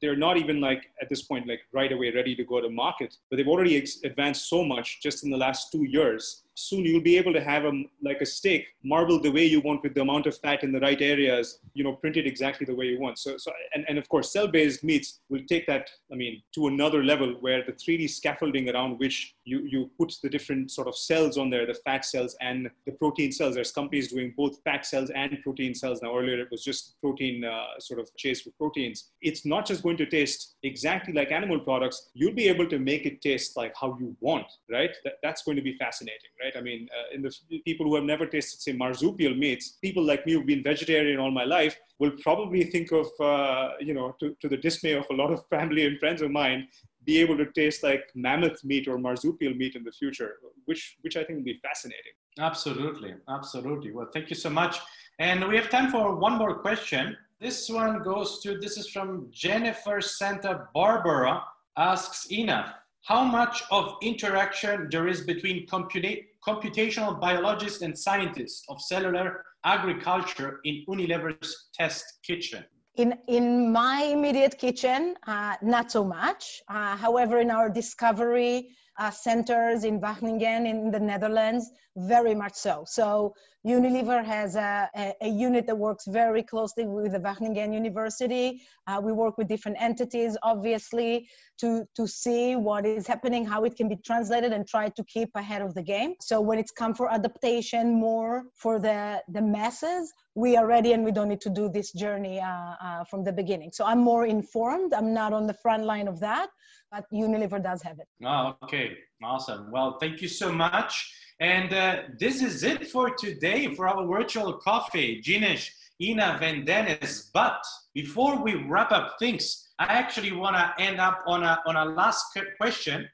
they're 0.00 0.16
not 0.16 0.38
even 0.38 0.60
like, 0.60 0.86
at 1.02 1.10
this 1.10 1.22
point, 1.22 1.46
like 1.46 1.60
right 1.72 1.92
away 1.92 2.10
ready 2.12 2.34
to 2.34 2.44
go 2.44 2.62
to 2.62 2.70
market, 2.70 3.14
but 3.28 3.36
they've 3.36 3.48
already 3.48 3.76
ex- 3.76 3.98
advanced 4.04 4.48
so 4.48 4.64
much 4.64 5.02
just 5.02 5.22
in 5.22 5.30
the 5.30 5.36
last 5.36 5.70
two 5.70 5.84
years 5.84 6.41
soon 6.54 6.84
you'll 6.84 7.00
be 7.00 7.16
able 7.16 7.32
to 7.32 7.42
have 7.42 7.64
a 7.64 7.72
like 8.02 8.20
a 8.20 8.26
steak 8.26 8.66
marbled 8.84 9.22
the 9.22 9.30
way 9.30 9.44
you 9.44 9.60
want 9.60 9.82
with 9.82 9.94
the 9.94 10.00
amount 10.00 10.26
of 10.26 10.36
fat 10.38 10.62
in 10.62 10.72
the 10.72 10.80
right 10.80 11.00
areas 11.00 11.60
you 11.74 11.82
know 11.82 11.94
printed 11.94 12.26
exactly 12.26 12.66
the 12.66 12.74
way 12.74 12.86
you 12.86 13.00
want. 13.00 13.18
So 13.18 13.36
so 13.38 13.52
and, 13.74 13.84
and 13.88 13.98
of 13.98 14.08
course 14.08 14.32
cell-based 14.32 14.84
meats 14.84 15.20
will 15.28 15.42
take 15.48 15.66
that 15.66 15.90
i 16.12 16.14
mean 16.14 16.42
to 16.54 16.66
another 16.66 17.02
level 17.02 17.34
where 17.40 17.62
the 17.64 17.72
3d 17.72 18.10
scaffolding 18.10 18.68
around 18.68 18.98
which 18.98 19.34
you 19.44 19.60
you 19.64 19.90
put 19.98 20.14
the 20.22 20.28
different 20.28 20.70
sort 20.70 20.88
of 20.88 20.96
cells 20.96 21.36
on 21.38 21.50
there 21.50 21.66
the 21.66 21.74
fat 21.74 22.04
cells 22.04 22.36
and 22.40 22.70
the 22.86 22.92
protein 22.92 23.32
cells. 23.32 23.54
There's 23.54 23.72
companies 23.72 24.08
doing 24.12 24.34
both 24.36 24.62
fat 24.62 24.86
cells 24.86 25.10
and 25.10 25.38
protein 25.42 25.74
cells. 25.74 26.00
Now 26.02 26.16
earlier 26.16 26.38
it 26.40 26.50
was 26.50 26.62
just 26.64 27.00
protein 27.00 27.44
uh, 27.44 27.78
sort 27.78 28.00
of 28.00 28.08
chase 28.16 28.44
with 28.44 28.56
proteins. 28.58 29.10
It's 29.20 29.44
not 29.44 29.66
just 29.66 29.82
going 29.82 29.96
to 29.98 30.06
taste 30.06 30.56
exactly 30.62 31.12
like 31.12 31.32
animal 31.32 31.60
products. 31.60 32.10
You'll 32.14 32.34
be 32.34 32.48
able 32.48 32.68
to 32.68 32.78
make 32.78 33.06
it 33.06 33.20
taste 33.20 33.56
like 33.56 33.74
how 33.80 33.96
you 34.00 34.16
want 34.20 34.46
right? 34.70 34.94
That, 35.04 35.14
that's 35.22 35.42
going 35.42 35.56
to 35.56 35.62
be 35.62 35.76
fascinating 35.76 36.30
right? 36.42 36.54
I 36.56 36.60
mean 36.60 36.88
uh, 36.96 37.14
in 37.14 37.22
the 37.22 37.32
people 37.64 37.86
who 37.86 37.94
have 37.96 38.04
never 38.04 38.26
tasted 38.26 38.60
say 38.60 38.72
marsupial 38.72 39.34
meats 39.34 39.78
people 39.82 40.04
like 40.04 40.26
me 40.26 40.32
who've 40.32 40.46
been 40.46 40.62
vegetarian 40.62 41.18
all 41.18 41.30
my 41.30 41.44
life 41.44 41.76
will 41.98 42.12
probably 42.22 42.64
think 42.64 42.92
of 42.92 43.06
uh, 43.20 43.70
you 43.80 43.94
know 43.94 44.14
to, 44.20 44.36
to 44.40 44.48
the 44.48 44.56
dismay 44.56 44.92
of 44.92 45.06
a 45.10 45.14
lot 45.14 45.32
of 45.32 45.46
family 45.50 45.86
and 45.86 45.98
friends 45.98 46.22
of 46.22 46.30
mine 46.30 46.68
be 47.04 47.18
able 47.18 47.36
to 47.36 47.46
taste 47.52 47.82
like 47.82 48.04
mammoth 48.14 48.62
meat 48.64 48.86
or 48.88 48.98
marsupial 48.98 49.54
meat 49.54 49.74
in 49.74 49.84
the 49.84 49.92
future 49.92 50.36
which 50.66 50.96
which 51.02 51.16
i 51.16 51.24
think 51.24 51.38
will 51.38 51.44
be 51.44 51.60
fascinating. 51.62 52.12
Absolutely. 52.38 53.14
Absolutely. 53.28 53.90
Well 53.92 54.08
thank 54.12 54.30
you 54.30 54.36
so 54.36 54.48
much. 54.48 54.80
And 55.18 55.46
we 55.48 55.56
have 55.56 55.68
time 55.68 55.90
for 55.90 56.14
one 56.16 56.38
more 56.38 56.54
question. 56.60 57.14
This 57.40 57.68
one 57.68 58.02
goes 58.02 58.40
to 58.42 58.58
this 58.58 58.76
is 58.78 58.88
from 58.88 59.28
jennifer 59.30 60.00
santa 60.00 60.68
barbara 60.74 61.42
asks 61.76 62.30
ina 62.30 62.60
how 63.02 63.24
much 63.24 63.64
of 63.70 63.96
interaction 64.00 64.88
there 64.90 65.08
is 65.08 65.22
between 65.22 65.66
computa- 65.66 66.24
computational 66.46 67.20
biologists 67.20 67.82
and 67.82 67.98
scientists 67.98 68.64
of 68.68 68.80
cellular 68.80 69.44
agriculture 69.64 70.60
in 70.64 70.84
Unilever's 70.88 71.68
test 71.74 72.04
kitchen? 72.22 72.64
In, 72.94 73.18
in 73.26 73.72
my 73.72 74.02
immediate 74.12 74.58
kitchen, 74.58 75.14
uh, 75.26 75.56
not 75.62 75.90
so 75.90 76.04
much. 76.04 76.62
Uh, 76.68 76.96
however, 76.96 77.38
in 77.38 77.50
our 77.50 77.70
discovery 77.70 78.76
uh, 79.02 79.10
centers 79.10 79.82
in 79.82 80.00
Wageningen 80.00 80.62
in 80.72 80.90
the 80.92 81.00
Netherlands, 81.00 81.64
very 81.96 82.34
much 82.34 82.54
so. 82.54 82.84
So 82.86 83.34
Unilever 83.66 84.24
has 84.24 84.54
a, 84.54 84.88
a, 84.96 85.14
a, 85.20 85.28
unit 85.28 85.66
that 85.66 85.76
works 85.76 86.04
very 86.06 86.42
closely 86.42 86.84
with 86.86 87.12
the 87.12 87.18
Wageningen 87.18 87.74
University. 87.74 88.62
Uh, 88.86 89.00
we 89.02 89.12
work 89.12 89.38
with 89.38 89.48
different 89.48 89.76
entities, 89.80 90.36
obviously, 90.42 91.28
to, 91.60 91.84
to 91.96 92.06
see 92.06 92.56
what 92.56 92.86
is 92.86 93.06
happening, 93.06 93.44
how 93.44 93.64
it 93.64 93.76
can 93.76 93.88
be 93.88 93.96
translated, 94.04 94.52
and 94.52 94.66
try 94.66 94.88
to 94.88 95.04
keep 95.04 95.30
ahead 95.34 95.62
of 95.62 95.74
the 95.74 95.82
game. 95.82 96.14
So 96.20 96.40
when 96.40 96.58
it's 96.58 96.72
come 96.72 96.94
for 96.94 97.12
adaptation 97.12 97.94
more 97.94 98.44
for 98.54 98.78
the, 98.78 99.20
the 99.28 99.42
masses, 99.42 100.12
we 100.34 100.56
are 100.56 100.66
ready 100.66 100.92
and 100.92 101.04
we 101.04 101.12
don't 101.12 101.28
need 101.28 101.42
to 101.42 101.50
do 101.50 101.68
this 101.68 101.92
journey 101.92 102.40
uh, 102.40 102.46
uh, 102.48 103.04
from 103.04 103.22
the 103.24 103.32
beginning. 103.32 103.70
So 103.72 103.84
I'm 103.84 104.00
more 104.00 104.26
informed. 104.26 104.94
I'm 104.94 105.12
not 105.12 105.32
on 105.32 105.46
the 105.46 105.54
front 105.54 105.84
line 105.84 106.08
of 106.08 106.20
that, 106.20 106.48
but 106.92 107.10
Unilever 107.10 107.60
does 107.62 107.82
have 107.82 107.98
it. 107.98 108.08
Oh, 108.22 108.54
okay. 108.62 108.98
Awesome. 109.24 109.70
Well, 109.70 109.96
thank 109.98 110.20
you 110.20 110.28
so 110.28 110.52
much. 110.52 110.92
And 111.40 111.72
uh, 111.72 112.02
this 112.20 112.42
is 112.42 112.62
it 112.62 112.86
for 112.88 113.10
today 113.14 113.74
for 113.74 113.88
our 113.88 114.06
virtual 114.06 114.52
coffee. 114.58 115.22
Jinesh, 115.26 115.70
Einav, 116.00 116.42
and 116.42 116.66
Denis. 116.66 117.30
But 117.32 117.64
before 117.94 118.42
we 118.42 118.54
wrap 118.68 118.92
up 118.92 119.16
things, 119.18 119.70
I 119.78 119.86
actually 119.86 120.32
want 120.32 120.54
to 120.56 120.74
end 120.78 121.00
up 121.00 121.20
on 121.26 121.42
a, 121.42 121.60
on 121.66 121.76
a 121.76 121.84
last 121.86 122.38
question 122.58 123.08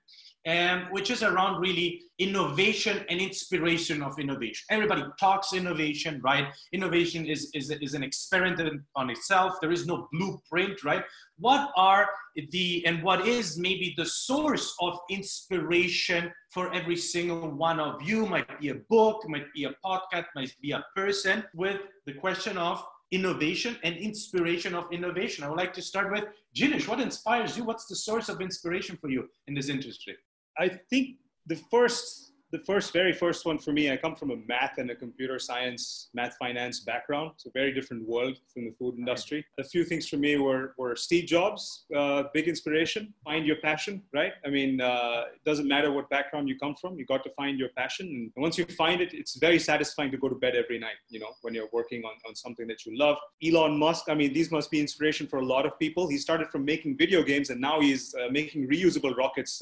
um, 0.48 0.87
which 0.90 1.11
is 1.11 1.22
around 1.22 1.61
really 1.61 2.00
innovation 2.18 3.04
and 3.11 3.20
inspiration 3.20 4.02
of 4.02 4.18
innovation. 4.18 4.64
Everybody 4.70 5.02
talks 5.20 5.52
innovation, 5.52 6.20
right? 6.24 6.46
Innovation 6.72 7.26
is, 7.26 7.50
is, 7.54 7.70
is 7.70 7.92
an 7.92 8.02
experiment 8.02 8.82
on 8.96 9.11
itself. 9.11 9.54
There 9.61 9.70
is 9.70 9.87
no 9.87 10.08
blueprint, 10.11 10.82
right? 10.84 11.04
What 11.38 11.70
are 11.76 12.08
the, 12.50 12.82
and 12.87 13.02
what 13.02 13.28
is 13.28 13.58
maybe 13.58 13.94
the 13.98 14.06
source 14.06 14.74
of 14.80 14.98
inspiration 15.11 16.32
for 16.50 16.72
every 16.72 16.96
single 16.96 17.50
one 17.50 17.78
of 17.78 18.00
you? 18.00 18.24
Might 18.24 18.58
be 18.58 18.70
a 18.70 18.76
book, 18.88 19.28
might 19.28 19.52
be 19.54 19.64
a 19.64 19.74
podcast, 19.84 20.26
might 20.34 20.54
be 20.62 20.72
a 20.72 20.84
person 20.96 21.44
with 21.54 21.80
the 22.06 22.14
question 22.14 22.56
of 22.56 22.82
innovation 23.11 23.76
and 23.84 23.96
inspiration 23.96 24.74
of 24.74 24.90
innovation. 24.92 25.44
I 25.44 25.48
would 25.48 25.58
like 25.58 25.72
to 25.74 25.82
start 25.82 26.11
with 26.11 26.24
Jinesh. 26.56 26.88
What 26.88 27.00
inspires 27.00 27.56
you? 27.56 27.64
What's 27.64 27.87
the 27.87 27.96
source 27.96 28.28
of 28.28 28.40
inspiration 28.40 28.96
for 28.96 29.08
you 29.11 29.28
in 29.46 29.54
this 29.54 29.68
industry? 29.68 30.16
I 30.59 30.68
think 30.68 31.16
the 31.47 31.57
first 31.71 32.29
the 32.51 32.59
first, 32.59 32.92
very 32.94 33.12
first 33.12 33.44
one 33.44 33.59
for 33.59 33.73
me, 33.73 33.90
I 33.92 33.97
come 33.97 34.16
from 34.16 34.31
a 34.31 34.37
math 34.47 34.79
and 34.79 34.90
a 34.90 34.94
computer 34.94 35.38
science, 35.38 36.09
math 36.14 36.37
finance 36.38 36.81
background. 36.81 37.33
It's 37.35 37.44
a 37.44 37.51
very 37.51 37.75
different 37.75 38.09
world 38.09 38.38
from 38.53 38.64
the 38.64 38.71
food 38.71 38.97
industry. 38.99 39.44
A 39.59 39.64
few 39.64 39.85
things 39.85 40.09
for 40.09 40.16
me 40.16 40.38
were, 40.38 40.75
were 40.79 40.97
Steve 40.97 41.27
Jobs, 41.27 41.85
uh, 41.94 42.25
big 42.33 42.49
inspiration. 42.49 43.12
Find 43.23 43.47
your 43.47 43.57
passion, 43.57 44.03
right? 44.14 44.33
I 44.47 44.49
mean, 44.49 44.81
uh, 44.81 45.25
it 45.35 45.44
doesn't 45.44 45.68
matter 45.68 45.92
what 45.92 46.09
background 46.09 46.49
you 46.49 46.59
come 46.59 46.75
from, 46.75 46.99
you 46.99 47.05
got 47.05 47.23
to 47.25 47.31
find 47.33 47.59
your 47.59 47.68
passion. 47.77 48.07
And 48.07 48.42
once 48.42 48.57
you 48.57 48.64
find 48.64 49.03
it, 49.03 49.12
it's 49.12 49.37
very 49.37 49.59
satisfying 49.59 50.11
to 50.12 50.16
go 50.16 50.31
to 50.31 50.35
bed 50.35 50.57
every 50.57 50.79
night, 50.79 50.97
you 51.11 51.21
know, 51.21 51.33
when 51.42 51.53
you're 51.53 51.68
working 51.73 52.03
on, 52.05 52.12
on 52.27 52.35
something 52.35 52.66
that 52.68 52.87
you 52.87 52.97
love. 52.97 53.18
Elon 53.44 53.79
Musk, 53.79 54.05
I 54.09 54.14
mean, 54.14 54.33
these 54.33 54.51
must 54.51 54.71
be 54.71 54.81
inspiration 54.81 55.27
for 55.27 55.40
a 55.40 55.44
lot 55.44 55.66
of 55.66 55.79
people. 55.79 56.09
He 56.09 56.16
started 56.16 56.49
from 56.49 56.64
making 56.64 56.97
video 56.97 57.23
games 57.23 57.51
and 57.51 57.61
now 57.61 57.81
he's 57.81 58.14
uh, 58.14 58.29
making 58.31 58.68
reusable 58.68 59.14
rockets, 59.14 59.61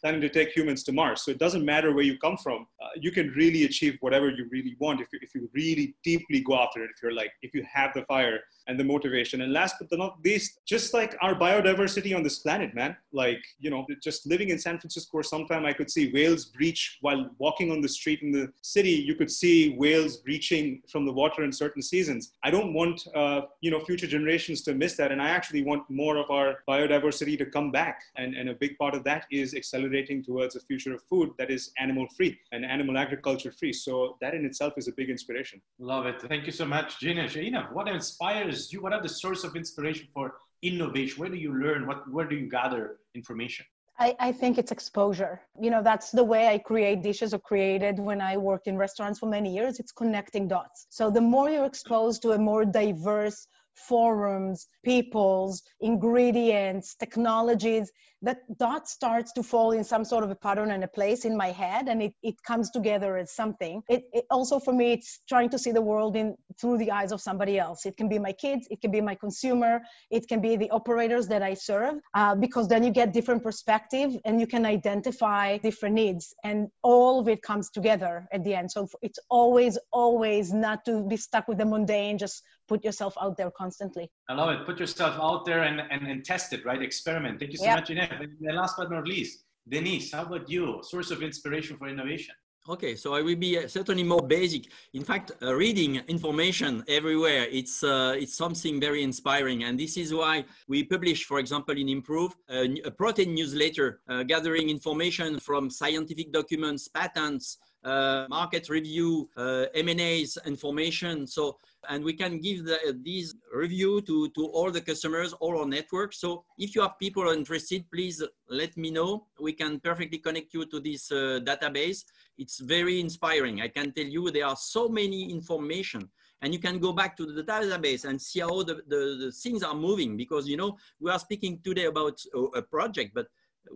planning 0.00 0.20
to 0.20 0.28
take 0.28 0.50
humans 0.50 0.84
to 0.84 0.92
Mars. 0.92 1.22
So 1.24 1.30
it 1.30 1.38
doesn't 1.38 1.64
matter 1.64 1.92
where 1.92 2.04
you 2.04 2.16
come 2.18 2.28
come 2.28 2.36
from, 2.36 2.66
uh, 2.82 2.88
you 2.96 3.10
can 3.10 3.28
really 3.30 3.64
achieve 3.64 3.96
whatever 4.00 4.30
you 4.30 4.46
really 4.50 4.76
want 4.78 5.00
if 5.00 5.08
you, 5.12 5.18
if 5.22 5.34
you 5.34 5.48
really 5.52 5.94
deeply 6.04 6.40
go 6.40 6.56
after 6.56 6.82
it. 6.82 6.90
If 6.94 7.02
you're 7.02 7.14
like, 7.14 7.32
if 7.42 7.54
you 7.54 7.64
have 7.72 7.92
the 7.94 8.02
fire 8.02 8.40
and 8.68 8.78
the 8.78 8.84
motivation. 8.84 9.40
And 9.40 9.52
last 9.52 9.76
but 9.80 9.98
not 9.98 10.18
least, 10.24 10.60
just 10.66 10.94
like 10.94 11.16
our 11.20 11.34
biodiversity 11.34 12.14
on 12.14 12.22
this 12.22 12.38
planet, 12.38 12.74
man. 12.74 12.96
Like, 13.12 13.42
you 13.58 13.70
know, 13.70 13.86
just 14.02 14.26
living 14.26 14.50
in 14.50 14.58
San 14.58 14.78
Francisco 14.78 15.18
or 15.18 15.22
sometime 15.22 15.64
I 15.64 15.72
could 15.72 15.90
see 15.90 16.12
whales 16.12 16.44
breach 16.44 16.98
while 17.00 17.30
walking 17.38 17.72
on 17.72 17.80
the 17.80 17.88
street 17.88 18.22
in 18.22 18.30
the 18.30 18.52
city. 18.62 18.90
You 18.90 19.14
could 19.14 19.30
see 19.30 19.74
whales 19.76 20.18
breaching 20.18 20.82
from 20.92 21.06
the 21.06 21.12
water 21.12 21.42
in 21.44 21.52
certain 21.52 21.82
seasons. 21.82 22.32
I 22.44 22.50
don't 22.50 22.74
want, 22.74 23.06
uh, 23.14 23.42
you 23.60 23.70
know, 23.70 23.80
future 23.80 24.06
generations 24.06 24.62
to 24.62 24.74
miss 24.74 24.96
that. 24.96 25.10
And 25.12 25.20
I 25.20 25.30
actually 25.30 25.62
want 25.62 25.88
more 25.88 26.16
of 26.18 26.30
our 26.30 26.58
biodiversity 26.68 27.38
to 27.38 27.46
come 27.46 27.70
back. 27.70 28.02
And, 28.16 28.34
and 28.34 28.50
a 28.50 28.54
big 28.54 28.76
part 28.76 28.94
of 28.94 29.02
that 29.04 29.26
is 29.30 29.54
accelerating 29.54 30.22
towards 30.22 30.56
a 30.56 30.60
future 30.60 30.94
of 30.94 31.02
food 31.04 31.30
that 31.38 31.50
is 31.50 31.72
animal 31.78 32.06
free 32.16 32.38
and 32.52 32.64
animal 32.64 32.98
agriculture 32.98 33.52
free. 33.52 33.72
So 33.72 34.16
that 34.20 34.34
in 34.34 34.44
itself 34.44 34.74
is 34.76 34.88
a 34.88 34.92
big 34.92 35.08
inspiration. 35.08 35.62
Love 35.78 36.06
it. 36.06 36.20
Thank 36.28 36.44
you 36.44 36.52
so 36.52 36.66
much, 36.66 37.00
Jinesh. 37.00 37.36
Einav, 37.42 37.72
what 37.72 37.88
inspires 37.88 38.57
you? 38.72 38.78
What 38.82 38.92
are 38.92 39.02
the 39.02 39.14
source 39.22 39.42
of 39.44 39.56
inspiration 39.56 40.06
for 40.14 40.26
innovation? 40.62 41.20
Where 41.20 41.30
do 41.30 41.36
you 41.36 41.52
learn? 41.64 41.86
What, 41.86 42.10
where 42.10 42.28
do 42.32 42.36
you 42.36 42.48
gather 42.48 42.82
information? 43.14 43.64
I, 44.00 44.14
I, 44.20 44.30
think 44.30 44.58
it's 44.58 44.70
exposure. 44.70 45.40
You 45.60 45.70
know, 45.70 45.82
that's 45.82 46.12
the 46.12 46.22
way 46.22 46.46
I 46.46 46.58
create 46.58 47.02
dishes 47.02 47.34
or 47.34 47.40
created 47.40 47.98
when 47.98 48.20
I 48.20 48.36
worked 48.36 48.68
in 48.68 48.76
restaurants 48.76 49.18
for 49.18 49.28
many 49.28 49.52
years. 49.52 49.80
It's 49.80 49.90
connecting 49.90 50.46
dots. 50.46 50.86
So 50.88 51.10
the 51.10 51.20
more 51.20 51.50
you're 51.50 51.64
exposed 51.64 52.22
to 52.22 52.32
a 52.32 52.38
more 52.38 52.64
diverse 52.64 53.48
forums, 53.86 54.66
peoples, 54.84 55.62
ingredients, 55.80 56.94
technologies, 56.94 57.90
that 58.22 58.38
dot 58.58 58.88
starts 58.88 59.32
to 59.32 59.42
fall 59.42 59.70
in 59.72 59.84
some 59.84 60.04
sort 60.04 60.24
of 60.24 60.30
a 60.30 60.34
pattern 60.34 60.72
and 60.72 60.82
a 60.82 60.88
place 60.88 61.24
in 61.24 61.36
my 61.36 61.48
head 61.48 61.88
and 61.88 62.02
it, 62.02 62.14
it 62.22 62.34
comes 62.42 62.70
together 62.70 63.16
as 63.16 63.32
something. 63.32 63.82
It, 63.88 64.04
it 64.12 64.24
also 64.30 64.58
for 64.58 64.72
me, 64.72 64.92
it's 64.92 65.20
trying 65.28 65.50
to 65.50 65.58
see 65.58 65.70
the 65.70 65.80
world 65.80 66.16
in 66.16 66.36
through 66.60 66.78
the 66.78 66.90
eyes 66.90 67.12
of 67.12 67.20
somebody 67.20 67.58
else. 67.58 67.86
It 67.86 67.96
can 67.96 68.08
be 68.08 68.18
my 68.18 68.32
kids, 68.32 68.66
it 68.70 68.80
can 68.80 68.90
be 68.90 69.00
my 69.00 69.14
consumer, 69.14 69.80
it 70.10 70.26
can 70.28 70.40
be 70.40 70.56
the 70.56 70.70
operators 70.70 71.28
that 71.28 71.42
I 71.42 71.54
serve, 71.54 71.96
uh, 72.14 72.34
because 72.34 72.66
then 72.68 72.82
you 72.82 72.90
get 72.90 73.12
different 73.12 73.42
perspective 73.42 74.16
and 74.24 74.40
you 74.40 74.46
can 74.46 74.66
identify 74.66 75.58
different 75.58 75.94
needs 75.94 76.34
and 76.42 76.68
all 76.82 77.20
of 77.20 77.28
it 77.28 77.42
comes 77.42 77.70
together 77.70 78.26
at 78.32 78.42
the 78.42 78.54
end. 78.54 78.72
So 78.72 78.88
it's 79.00 79.20
always, 79.30 79.78
always 79.92 80.52
not 80.52 80.84
to 80.86 81.06
be 81.06 81.16
stuck 81.16 81.46
with 81.46 81.58
the 81.58 81.64
mundane, 81.64 82.18
just 82.18 82.42
put 82.68 82.84
yourself 82.84 83.14
out 83.20 83.36
there 83.36 83.50
constantly. 83.50 84.10
I 84.28 84.34
love 84.34 84.50
it. 84.50 84.66
Put 84.66 84.78
yourself 84.78 85.18
out 85.20 85.44
there 85.44 85.62
and, 85.62 85.80
and, 85.90 86.06
and 86.06 86.24
test 86.24 86.52
it, 86.52 86.64
right? 86.64 86.80
Experiment. 86.80 87.40
Thank 87.40 87.52
you 87.52 87.58
so 87.58 87.64
yep. 87.64 87.78
much, 87.78 87.88
Einav. 87.88 88.20
And 88.20 88.56
last 88.56 88.76
but 88.76 88.90
not 88.90 89.08
least, 89.08 89.44
Denis, 89.68 90.12
how 90.12 90.22
about 90.22 90.48
you? 90.48 90.80
Source 90.82 91.10
of 91.10 91.22
inspiration 91.22 91.76
for 91.76 91.88
innovation? 91.88 92.34
Okay, 92.68 92.96
so 92.96 93.14
I 93.14 93.22
will 93.22 93.36
be 93.36 93.56
uh, 93.56 93.66
certainly 93.66 94.02
more 94.02 94.20
basic. 94.20 94.64
In 94.92 95.02
fact, 95.02 95.32
uh, 95.42 95.54
reading 95.54 96.02
information 96.06 96.84
everywhere, 96.86 97.46
it's, 97.50 97.82
uh, 97.82 98.14
it's 98.18 98.36
something 98.36 98.78
very 98.78 99.02
inspiring. 99.02 99.64
And 99.64 99.80
this 99.80 99.96
is 99.96 100.12
why 100.12 100.44
we 100.68 100.84
publish, 100.84 101.24
for 101.24 101.38
example, 101.38 101.78
in 101.78 101.88
Improve, 101.88 102.36
a, 102.50 102.78
a 102.84 102.90
protein 102.90 103.34
newsletter, 103.34 104.00
uh, 104.06 104.22
gathering 104.22 104.68
information 104.68 105.40
from 105.40 105.70
scientific 105.70 106.30
documents, 106.30 106.88
patents, 106.88 107.56
uh, 107.84 108.26
market 108.28 108.68
review, 108.68 109.30
uh, 109.36 109.64
M&As 109.74 110.36
information. 110.44 111.26
So, 111.26 111.56
and 111.88 112.04
we 112.04 112.12
can 112.12 112.40
give 112.40 112.64
the, 112.64 112.98
these 113.02 113.34
review 113.52 114.00
to, 114.02 114.28
to 114.30 114.46
all 114.46 114.70
the 114.70 114.80
customers, 114.80 115.32
all 115.34 115.58
our 115.58 115.66
network. 115.66 116.12
So 116.12 116.44
if 116.58 116.74
you 116.74 116.82
have 116.82 116.98
people 116.98 117.28
interested, 117.28 117.84
please 117.90 118.22
let 118.48 118.76
me 118.76 118.90
know. 118.90 119.26
We 119.40 119.52
can 119.52 119.80
perfectly 119.80 120.18
connect 120.18 120.54
you 120.54 120.66
to 120.66 120.80
this 120.80 121.10
uh, 121.10 121.40
database. 121.44 122.04
It's 122.36 122.58
very 122.58 123.00
inspiring. 123.00 123.60
I 123.60 123.68
can 123.68 123.92
tell 123.92 124.04
you 124.04 124.30
there 124.30 124.46
are 124.46 124.56
so 124.56 124.88
many 124.88 125.30
information 125.30 126.08
and 126.42 126.52
you 126.52 126.60
can 126.60 126.78
go 126.78 126.92
back 126.92 127.16
to 127.16 127.26
the 127.26 127.42
database 127.42 128.04
and 128.04 128.20
see 128.20 128.40
how 128.40 128.62
the, 128.62 128.76
the, 128.86 129.18
the 129.20 129.32
things 129.32 129.62
are 129.62 129.74
moving 129.74 130.16
because 130.16 130.46
you 130.48 130.56
know 130.56 130.76
we 131.00 131.10
are 131.10 131.18
speaking 131.18 131.60
today 131.64 131.86
about 131.86 132.20
a, 132.34 132.38
a 132.58 132.62
project 132.62 133.12
but 133.14 133.26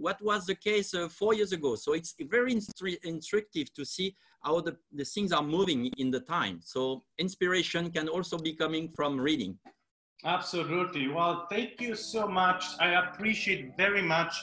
what 0.02 0.20
was 0.20 0.44
the 0.46 0.54
case 0.54 0.94
uh, 0.94 1.08
four 1.08 1.32
years 1.32 1.52
ago. 1.52 1.76
So 1.76 1.92
it's 1.92 2.14
very 2.28 2.52
instructive 3.04 3.72
to 3.74 3.84
see 3.84 4.14
how 4.42 4.60
the, 4.60 4.76
the 4.92 5.04
things 5.04 5.30
are 5.32 5.42
moving 5.42 5.90
in 5.96 6.10
the 6.10 6.20
time. 6.20 6.60
So 6.62 7.02
inspiration 7.18 7.90
can 7.90 8.08
also 8.08 8.36
be 8.36 8.52
coming 8.54 8.88
from 8.96 9.20
reading. 9.20 9.56
Absolutely. 10.24 11.08
Well, 11.08 11.46
thank 11.50 11.80
you 11.80 11.94
so 11.94 12.28
much. 12.28 12.64
I 12.80 12.90
appreciate 13.04 13.76
very 13.76 14.02
much 14.02 14.34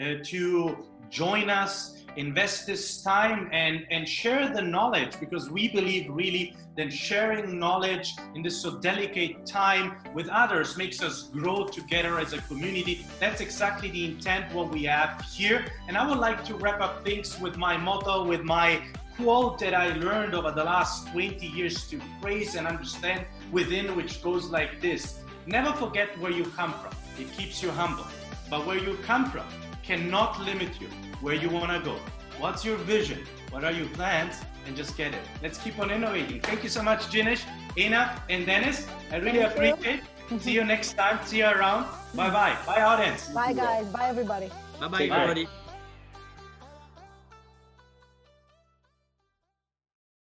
Uh, 0.00 0.14
to 0.22 0.84
join 1.10 1.48
us 1.48 1.96
invest 2.16 2.66
this 2.66 3.02
time 3.02 3.48
and, 3.52 3.86
and 3.90 4.08
share 4.08 4.48
the 4.48 4.60
knowledge 4.60 5.18
because 5.20 5.50
we 5.50 5.68
believe 5.68 6.08
really 6.10 6.56
that 6.76 6.92
sharing 6.92 7.58
knowledge 7.58 8.14
in 8.34 8.42
this 8.42 8.60
so 8.60 8.78
delicate 8.78 9.46
time 9.46 9.96
with 10.14 10.28
others 10.28 10.76
makes 10.76 11.02
us 11.02 11.24
grow 11.24 11.66
together 11.66 12.18
as 12.18 12.32
a 12.32 12.38
community. 12.42 13.06
That's 13.20 13.40
exactly 13.40 13.90
the 13.90 14.04
intent 14.06 14.52
what 14.54 14.70
we 14.70 14.84
have 14.84 15.22
here. 15.22 15.66
And 15.88 15.96
I 15.96 16.08
would 16.08 16.18
like 16.18 16.44
to 16.46 16.54
wrap 16.54 16.80
up 16.80 17.04
things 17.04 17.38
with 17.38 17.56
my 17.56 17.76
motto, 17.76 18.24
with 18.24 18.42
my 18.42 18.82
quote 19.16 19.58
that 19.60 19.74
I 19.74 19.94
learned 19.94 20.34
over 20.34 20.50
the 20.50 20.64
last 20.64 21.08
20 21.08 21.46
years 21.46 21.86
to 21.88 22.00
phrase 22.20 22.54
and 22.54 22.66
understand 22.66 23.26
within, 23.52 23.94
which 23.96 24.22
goes 24.22 24.50
like 24.50 24.80
this 24.80 25.20
Never 25.46 25.72
forget 25.74 26.18
where 26.18 26.32
you 26.32 26.44
come 26.56 26.72
from, 26.72 26.92
it 27.20 27.30
keeps 27.36 27.62
you 27.62 27.70
humble. 27.70 28.06
But 28.50 28.66
where 28.66 28.78
you 28.78 28.98
come 29.04 29.30
from 29.30 29.46
cannot 29.86 30.40
limit 30.40 30.80
you 30.80 30.88
where 31.20 31.34
you 31.34 31.48
want 31.48 31.70
to 31.72 31.80
go. 31.80 31.96
What's 32.38 32.64
your 32.64 32.76
vision? 32.76 33.24
What 33.50 33.64
are 33.64 33.72
your 33.72 33.88
plans? 33.90 34.36
And 34.66 34.76
just 34.76 34.96
get 34.96 35.14
it. 35.14 35.20
Let's 35.42 35.58
keep 35.58 35.78
on 35.78 35.90
innovating. 35.90 36.40
Thank 36.40 36.64
you 36.64 36.68
so 36.68 36.82
much, 36.82 37.06
Jinesh, 37.06 37.44
Einav, 37.76 38.20
and 38.28 38.44
Denis. 38.44 38.86
I 39.12 39.16
really 39.18 39.38
Thank 39.38 39.52
appreciate 39.52 40.00
it. 40.30 40.42
See 40.42 40.52
you 40.52 40.64
next 40.64 40.94
time. 40.94 41.24
See 41.24 41.38
you 41.38 41.46
around. 41.46 41.86
Bye 42.14 42.30
bye. 42.30 42.56
Bye, 42.66 42.82
audience. 42.82 43.28
Bye, 43.28 43.52
guys. 43.52 43.86
Bye, 43.86 44.08
everybody. 44.08 44.50
Bye 44.80 44.88
bye, 44.88 45.04
everybody. 45.04 45.48